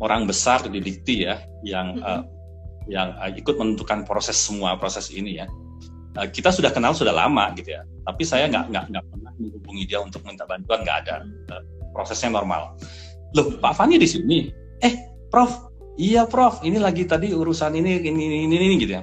[0.00, 1.36] orang besar di dikti ya
[1.68, 2.22] yang eh,
[2.88, 5.44] yang eh, ikut menentukan proses semua proses ini ya.
[6.16, 9.84] Eh, kita sudah kenal sudah lama gitu ya, tapi saya nggak nggak nggak pernah menghubungi
[9.84, 11.16] dia untuk minta bantuan nggak ada
[11.52, 12.74] Eh, prosesnya normal.
[13.36, 14.48] Loh Pak Fani di sini?
[14.80, 14.94] Eh
[15.28, 15.68] Prof,
[16.00, 19.02] iya Prof, ini lagi tadi urusan ini ini ini ini, ini gitu ya.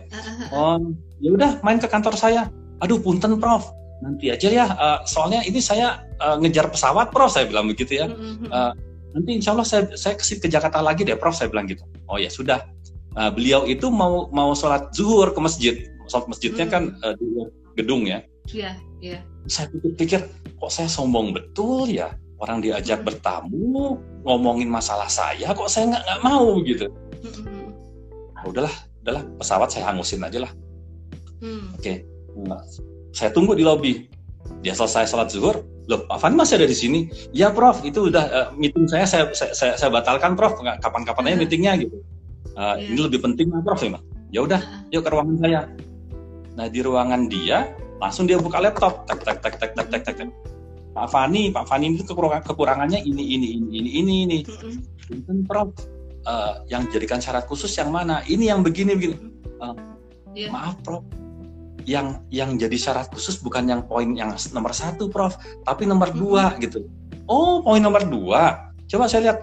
[0.50, 0.82] Oh
[1.22, 2.50] ya udah main ke kantor saya.
[2.82, 3.70] Aduh punten Prof,
[4.02, 4.66] nanti aja ya.
[4.66, 6.02] eh, soalnya ini saya
[6.42, 8.10] ngejar pesawat Prof, saya bilang begitu ya.
[8.10, 8.72] Eh,
[9.16, 11.86] nanti insya Allah saya saya ke sini ke Jakarta lagi deh Prof, saya bilang gitu.
[12.10, 12.66] Oh ya sudah.
[13.32, 15.76] Beliau itu mau mau sholat zuhur ke masjid.
[16.08, 16.74] Sholat masjidnya Hmm.
[16.74, 17.26] kan eh, di
[17.76, 18.20] gedung ya.
[18.50, 19.20] Iya, iya.
[19.46, 20.20] Saya pikir-pikir
[20.56, 22.14] kok saya sombong betul ya.
[22.36, 23.08] Orang diajak Hmm.
[23.08, 23.98] bertamu
[24.28, 26.86] ngomongin masalah saya, kok saya nggak nggak mau gitu.
[27.24, 27.72] Mm-mm.
[28.36, 30.52] Nah, udahlah, udahlah pesawat saya hangusin aja lah.
[31.40, 31.66] Mm.
[31.80, 31.94] Oke,
[32.36, 32.60] Nah,
[33.16, 34.12] saya tunggu di lobi.
[34.60, 35.64] Dia selesai sholat zuhur.
[35.88, 37.00] Loh, Pak Fani masih ada di sini?
[37.32, 37.80] Ya, Prof.
[37.82, 40.60] Itu udah eh, meeting saya, saya, saya, saya, saya batalkan, Prof.
[40.60, 41.42] Kapan-kapan aja Hmm.
[41.46, 41.98] meetingnya gitu.
[42.56, 42.88] Eh, Iya.
[42.92, 43.80] Ini lebih penting, Prof.
[43.80, 43.98] Ya.
[44.36, 45.60] Ya udah, Ah, yuk ke ruangan saya.
[46.56, 49.04] Nah, di ruangan dia, langsung dia buka laptop.
[49.08, 50.16] Tak, tak, tak, tak, tak, tak.
[50.16, 50.30] tak.
[50.96, 54.40] Pak Fani, Pak Fani itu kekurangan, kekurangannya ini, ini, ini, ini, ini, ini.
[55.06, 55.76] Punten, Prof.
[56.26, 58.24] Eh, yang jadikan syarat khusus yang mana?
[58.26, 59.36] Ini yang begini, begini.
[60.36, 60.52] Iya.
[60.52, 61.04] maaf prof
[61.88, 66.18] yang yang jadi syarat khusus bukan yang poin yang nomor satu prof tapi nomor Mhm.
[66.20, 66.84] dua gitu
[67.32, 69.40] oh poin nomor dua coba saya lihat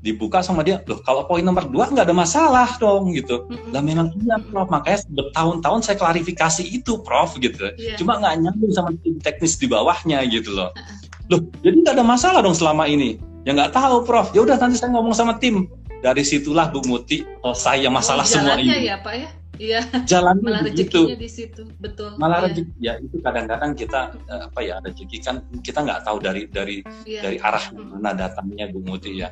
[0.00, 3.72] dibuka sama dia loh kalau poin nomor dua nggak ada masalah dong gitu Mm-mm.
[3.76, 8.00] lah memang iya prof makanya bertahun-tahun saya klarifikasi itu prof gitu Iya.
[8.00, 10.72] cuma nggak nyambung sama tim teknis di bawahnya gitu loh
[11.28, 14.80] loh jadi nggak ada masalah dong selama ini ya nggak tahu prof ya udah nanti
[14.80, 15.68] saya ngomong sama tim
[16.00, 19.28] dari situlah Bu Muti oh saya masalah Oh, semua ini ya, Pak ya?
[19.60, 21.68] Iya, jalannya malah rezekinya di situ.
[21.76, 22.16] Betul.
[22.16, 26.16] malah Iya, rezeki ya itu kadang-kadang kita eh, apa ya rezeki kan kita nggak tahu
[26.16, 27.20] dari dari iya.
[27.28, 29.28] dari arah mana datangnya Bu Muti ya.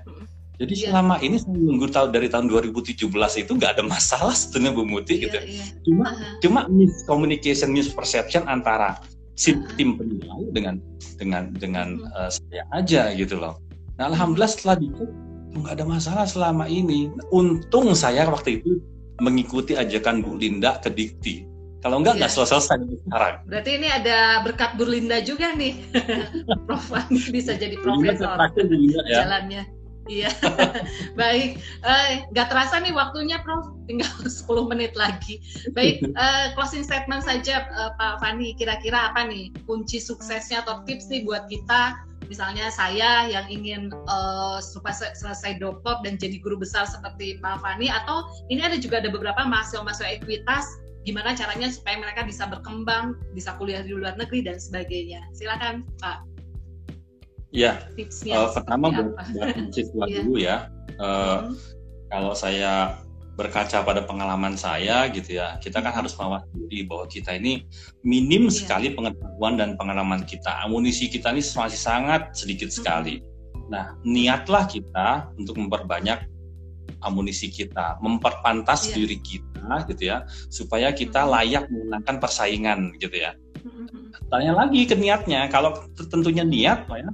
[0.58, 0.84] Jadi Iya.
[0.90, 5.14] selama ini saya menunggu tahu dari tahun 2017 itu nggak ada masalah sebetulnya Bu Muti
[5.14, 5.64] Iya, gitu iya.
[5.86, 6.26] cuma Aha.
[6.42, 8.98] cuma miscommunication misperception antara
[9.38, 9.62] si Ah.
[9.78, 10.74] tim penilai dengan
[11.14, 12.10] dengan dengan Mhm.
[12.10, 13.54] eh, saya aja gitu loh
[13.94, 15.10] nah alhamdulillah setelah dicek
[15.58, 18.82] nggak ada masalah selama ini untung saya waktu itu
[19.18, 21.42] mengikuti ajakan Bu Linda ke Dikti
[21.78, 22.34] kalau nggak nggak Iya.
[22.34, 25.78] selesai selesai sekarang Berarti ini ada berkat Burlinda juga nih.
[26.66, 26.90] Prof
[27.30, 28.34] bisa jadi profesor
[28.66, 29.62] Linda ya jalannya.
[30.08, 30.32] Iya.
[31.20, 31.60] Baik.
[31.84, 33.76] Eh, nggak terasa nih waktunya Prof.
[33.84, 35.38] Tinggal 10 menit lagi.
[35.76, 38.56] Baik, eh, closing statement saja eh, Pak Fani.
[38.56, 43.88] Kira-kira apa nih kunci suksesnya atau tips nih buat kita misalnya saya yang ingin
[44.60, 49.08] se- selesai doktor dan jadi guru besar seperti Pak Fani atau ini ada juga ada
[49.08, 50.68] beberapa mahasiswa-mahasiswa ekuitas
[51.08, 55.24] gimana caranya supaya mereka bisa berkembang, bisa kuliah di luar negeri dan sebagainya.
[55.32, 56.37] Silakan Pak
[57.50, 58.34] ya tipsnya.
[58.44, 60.16] Eh, pertama buat, mahasiswa Iya.
[60.22, 60.56] dulu ya.
[60.98, 61.54] Eh, Hmm,
[62.08, 62.96] kalau saya
[63.38, 65.98] berkaca pada pengalaman saya gitu ya, kita kan Mhm.
[66.02, 67.62] harus mawas diri bahwa kita ini
[68.02, 68.54] minim Iya.
[68.58, 70.58] sekali pengetahuan dan pengalaman kita.
[70.66, 73.22] Amunisi kita ini masih sangat sedikit sekali.
[73.70, 76.24] Nah, niatlah kita untuk memperbanyak
[76.98, 78.94] amunisi kita, memperpantas Iya.
[78.98, 81.30] diri kita gitu ya, supaya kita Mhm.
[81.30, 83.32] layak memenangkan persaingan gitu ya.
[83.62, 85.74] hmm, hmm, Tanya lagi ke niatnya, kalau
[86.10, 87.06] tentunya niat, ya,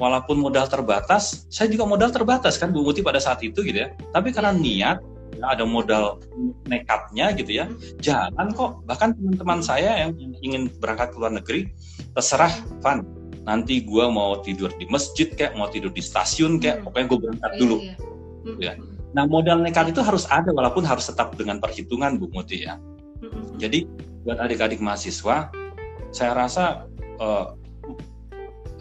[0.00, 3.92] walaupun modal terbatas, saya juga modal terbatas kan Bu Muti pada saat itu gitu ya.
[4.12, 4.98] Tapi karena niat,
[5.36, 6.20] ya, ada modal
[6.68, 7.66] nekatnya gitu ya,
[8.00, 8.84] jalan kok.
[8.88, 10.12] Bahkan teman-teman saya yang
[10.42, 11.68] ingin berangkat ke luar negeri,
[12.16, 13.02] terserah, Van.
[13.42, 16.84] Nanti gua mau tidur di masjid kayak, mau tidur di stasiun kayak, Hmm.
[16.86, 17.76] pokoknya gue berangkat Iya, dulu.
[17.82, 17.94] iya.
[18.42, 18.72] Hmm, Ya.
[18.78, 22.78] hmm, Nah modal nekat itu harus ada, walaupun harus tetap dengan perhitungan Bu Muti ya.
[22.78, 23.58] hmm, hmm.
[23.58, 23.78] Jadi
[24.22, 25.50] buat adik-adik mahasiswa,
[26.14, 26.86] saya rasa
[27.18, 27.46] eh,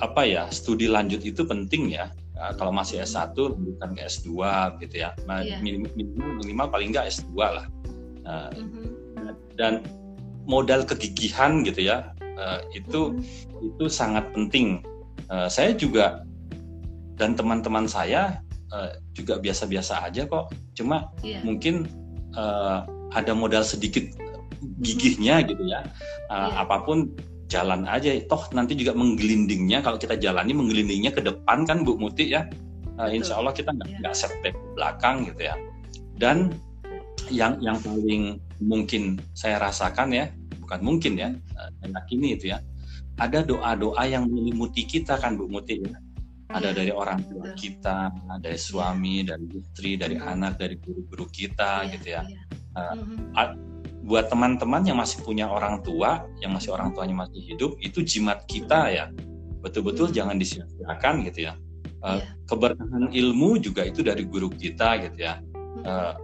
[0.01, 2.09] apa ya studi lanjut itu penting ya.
[2.33, 4.33] Nah, kalau masih S1 lanjutkan ke S2
[4.81, 5.13] gitu ya.
[5.29, 5.61] Nah, Iya.
[5.61, 7.65] minim- minimal, minimal paling nggak S2 lah.
[8.25, 9.85] Nah, Hmm, dan
[10.49, 13.61] modal kegigihan gitu ya eh, itu hmm.
[13.61, 14.81] itu sangat penting.
[15.29, 16.25] Eh, saya juga
[17.21, 18.41] dan teman-teman saya
[18.73, 20.49] eh, juga biasa-biasa aja kok.
[20.73, 21.45] Cuma Iya.
[21.45, 21.85] mungkin
[23.11, 24.07] ada modal sedikit
[24.79, 25.83] gigihnya gitu ya.
[26.31, 26.63] Uh, yeah.
[26.63, 27.11] Apa pun
[27.51, 28.15] jalan aja.
[28.31, 32.47] Toh nanti juga menggelindingnya kalau kita jalani menggelindingnya ke depan kan Bu Muti ya.
[32.95, 34.21] Uh, insya Allah kita nggak nggak yeah.
[34.23, 35.55] setback belakang gitu ya.
[36.15, 36.55] Dan
[37.27, 40.31] yang yang paling mungkin saya rasakan ya
[40.63, 42.59] bukan mungkin ya saya yakini itu ya
[43.19, 45.99] ada doa-doa yang menyelimuti kita kan Bu Muti ya.
[46.51, 48.11] Ada iya, dari orang tua kita,
[48.43, 52.21] dari suami, dari istri, dari anak, dari guru-guru kita, yeah, gitu ya.
[52.27, 52.43] Yeah.
[52.75, 53.55] Uh,
[54.01, 58.43] buat teman-teman yang masih punya orang tua, yang masih orang tuanya masih hidup, itu jimat
[58.49, 59.05] kita ya.
[59.61, 60.15] Betul-betul hmm.
[60.17, 61.53] jangan disia-siakan gitu ya.
[62.01, 62.33] Uh, yeah.
[62.49, 65.37] Keberkahan ilmu juga itu dari guru kita gitu ya.
[65.85, 66.17] Uh,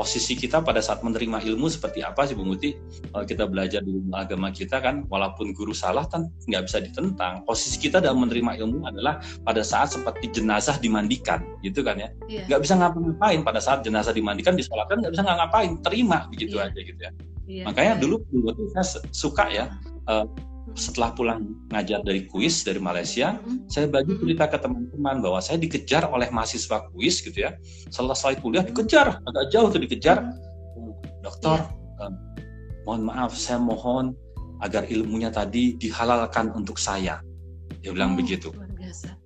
[0.00, 2.72] posisi kita pada saat menerima ilmu seperti apa sih Bu Muti?
[3.12, 7.44] Kalau kita belajar di ilmu agama kita kan, walaupun guru salah kan nggak bisa ditentang.
[7.44, 12.08] Posisi kita dalam menerima ilmu adalah pada saat seperti jenazah dimandikan, gitu kan ya?
[12.32, 12.48] Yeah.
[12.48, 16.72] Nggak bisa ngapa-ngapain pada saat jenazah dimandikan, disolatkan nggak bisa ngapain, terima begitu yeah.
[16.72, 17.12] aja gitu ya.
[17.44, 17.66] Yeah.
[17.68, 18.00] Makanya yeah.
[18.00, 19.68] dulu Bu Muti saya suka ya.
[20.08, 20.24] Uh,
[20.78, 21.40] setelah pulang
[21.70, 23.70] ngajar dari kuis dari Malaysia, mm-hmm.
[23.70, 27.56] saya bagi cerita ke teman-teman bahwa saya dikejar oleh mahasiswa kuis gitu ya.
[27.90, 30.22] Selesai kuliah dikejar, agak jauh tuh dikejar.
[30.22, 31.22] Mm-hmm.
[31.26, 32.06] Dokter, yeah.
[32.06, 32.14] um,
[32.88, 34.16] mohon maaf, saya mohon
[34.60, 37.20] agar ilmunya tadi dihalalkan untuk saya.
[37.80, 38.52] Dia bilang oh, begitu.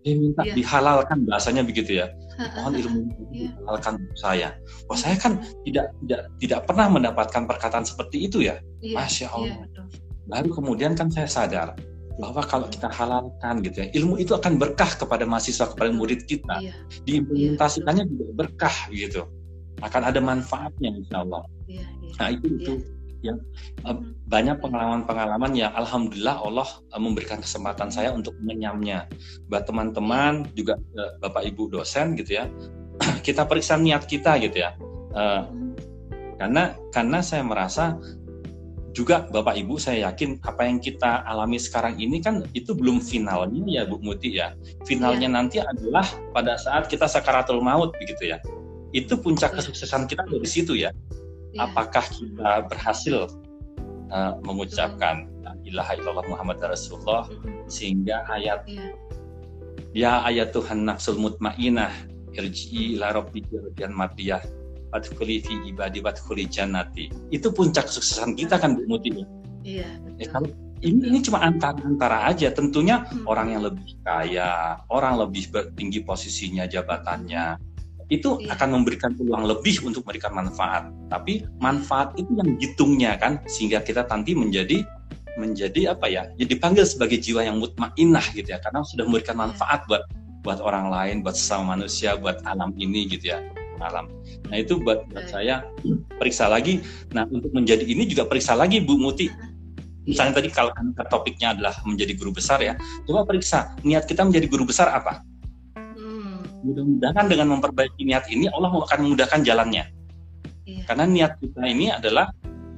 [0.04, 0.54] Dia minta yeah.
[0.54, 2.12] dihalalkan bahasanya begitu ya.
[2.60, 3.00] Mohon ilmu
[3.32, 3.50] yeah.
[3.56, 4.48] dihalalkan untuk saya.
[4.86, 8.60] Wah saya kan tidak tidak tidak pernah mendapatkan perkataan seperti itu ya.
[8.78, 9.00] Yeah.
[9.00, 9.66] Masya Allah.
[10.24, 11.76] Baru kemudian kan saya sadar
[12.14, 16.62] bahwa kalau kita halalkan gitu ya ilmu itu akan berkah kepada mahasiswa kepada murid kita.
[16.62, 16.74] Iya.
[17.02, 19.22] diimplementasikannya iya, juga berkah gitu.
[19.82, 21.42] Akan ada manfaatnya insya Allah.
[21.66, 22.14] Iya, iya.
[22.18, 22.58] nah itu iya.
[22.62, 22.72] itu
[23.24, 23.38] yang
[23.88, 23.96] uh,
[24.28, 29.08] banyak pengalaman-pengalaman yang alhamdulillah Allah uh, memberikan kesempatan saya untuk menyamnya
[29.48, 32.52] buat teman-teman juga uh, bapak ibu dosen gitu ya
[33.26, 34.76] kita periksa niat kita gitu ya.
[35.16, 35.48] Uh,
[36.36, 37.94] karena karena saya merasa
[38.94, 43.66] juga Bapak Ibu saya yakin apa yang kita alami sekarang ini kan itu belum finalnya
[43.66, 44.54] ya Bu Muti ya.
[44.86, 45.34] Finalnya ya.
[45.34, 48.38] nanti adalah pada saat kita sakaratul maut begitu ya.
[48.94, 49.56] Itu puncak ya.
[49.58, 50.94] kesuksesan kita dari situ ya.
[51.50, 51.66] ya.
[51.66, 53.26] Apakah kita berhasil
[54.14, 57.26] uh, mengucapkan la ilaha illallah Muhammad Rasulullah
[57.66, 58.86] sehingga ayat ya.
[59.90, 61.90] ya ayat Tuhan nafsul mutmainah
[62.30, 63.90] irji'i ila rabbika radiyan
[64.94, 67.10] wadkhuli fi ibadi wadkhuli jannati.
[67.34, 69.10] Itu puncak kesuksesan kita kan Bu Muti.
[69.66, 69.90] Iya.
[70.22, 70.46] Eh, kalau
[70.86, 72.54] ini ini cuma antara antara aja.
[72.54, 73.26] Tentunya hmm.
[73.26, 77.58] orang yang lebih kaya, orang lebih tinggi posisinya, jabatannya,
[78.12, 78.54] itu iya.
[78.54, 80.86] akan memberikan peluang lebih untuk memberikan manfaat.
[81.10, 84.86] Tapi manfaat itu yang hitungnya kan, sehingga kita nanti menjadi
[85.34, 86.30] menjadi apa ya?
[86.38, 89.42] Jadi dipanggil sebagai jiwa yang mutmainah gitu ya, karena sudah memberikan iya.
[89.50, 90.06] manfaat buat
[90.44, 93.40] buat orang lain, buat sesama manusia, buat alam ini gitu ya
[93.80, 94.06] alam.
[94.50, 95.64] Nah itu buat, buat saya
[96.18, 96.84] periksa lagi.
[97.14, 99.54] Nah untuk menjadi ini juga periksa lagi Bu Muti.
[100.04, 100.68] Misalnya tadi kalau
[101.08, 102.76] topiknya adalah menjadi guru besar ya,
[103.08, 105.24] coba periksa niat kita menjadi guru besar apa.
[105.96, 106.44] Hmm.
[106.60, 109.88] Mudah-mudahan dengan memperbaiki niat ini Allah akan memudahkan jalannya.
[110.68, 110.82] Iya.
[110.84, 112.28] Karena niat kita ini adalah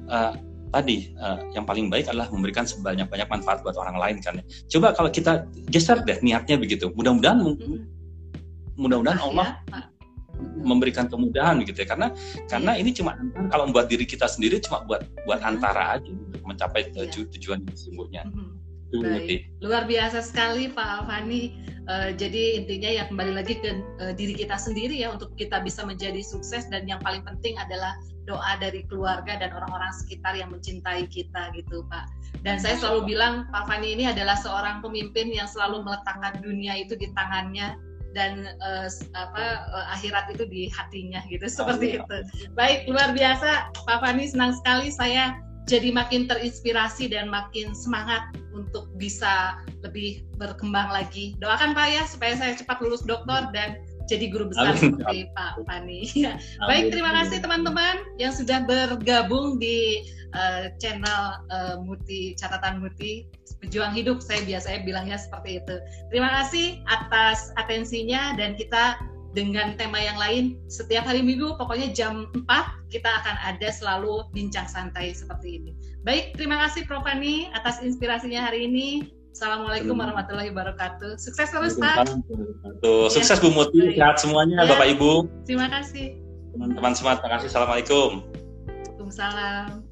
[0.07, 0.39] uh,
[0.71, 4.39] tadi uh, yang paling baik adalah memberikan sebanyak-banyak manfaat buat orang lain kan.
[4.39, 4.43] Ya.
[4.79, 6.95] Coba kalau kita geser deh niatnya begitu.
[6.95, 7.79] Mudah-mudahan hmm.
[8.79, 9.83] mudah-mudahan Allah ya,
[10.61, 12.07] memberikan kemudahan gitu ya karena
[12.51, 13.17] karena ini cuma
[13.49, 17.09] kalau membuat diri kita sendiri cuma buat buat antara aja untuk mencapai yeah.
[17.09, 18.25] tujuan sesungguhnya.
[18.27, 18.57] Mm-hmm.
[18.87, 19.51] Baik.
[19.59, 21.59] Luar biasa sekali Pak Alfani.
[21.87, 25.87] Uh, jadi intinya ya kembali lagi ke uh, diri kita sendiri ya untuk kita bisa
[25.87, 27.95] menjadi sukses dan yang paling penting adalah
[28.27, 32.11] doa dari keluarga dan orang-orang sekitar yang mencintai kita gitu Pak.
[32.43, 36.99] Dan saya selalu bilang Pak Fani ini adalah seorang pemimpin yang selalu meletakkan dunia itu
[36.99, 37.79] di tangannya
[38.17, 42.17] dan uh, apa uh, akhirat itu di hatinya gitu seperti itu.
[42.57, 45.37] Baik luar biasa Pak Fani senang sekali saya
[45.69, 48.23] jadi makin terinspirasi dan makin semangat
[48.55, 51.37] untuk bisa lebih berkembang lagi.
[51.37, 54.95] Doakan Pak ya supaya saya cepat lulus doktor dan jadi guru besar Amin.
[54.95, 56.01] seperti Pak Fani.
[56.15, 56.39] Ya.
[56.71, 63.27] Baik, terima kasih teman-teman yang sudah bergabung di uh, channel uh, Muti catatan Muti
[63.63, 65.75] pejuang hidup saya biasanya bilangnya seperti itu.
[66.09, 68.99] Terima kasih atas atensinya dan kita
[69.35, 72.47] dengan tema yang lain setiap hari Minggu pokoknya jam 4
[72.89, 75.71] kita akan ada selalu bincang santai seperti ini.
[76.01, 79.13] Baik, terima kasih Prof Fani atas inspirasinya hari ini.
[79.37, 81.21] Assalamualaikum warahmatullahi wabarakatuh.
[81.21, 82.09] Sukses terus, Pak.
[83.13, 84.73] Sukses Bu Muti, sehat semuanya ya.
[84.73, 85.29] Bapak Ibu.
[85.45, 86.17] Terima kasih.
[86.57, 87.53] Teman-teman semua, terima kasih.
[87.53, 88.25] Assalamualaikum.
[88.97, 89.86] Waalaikumsalam.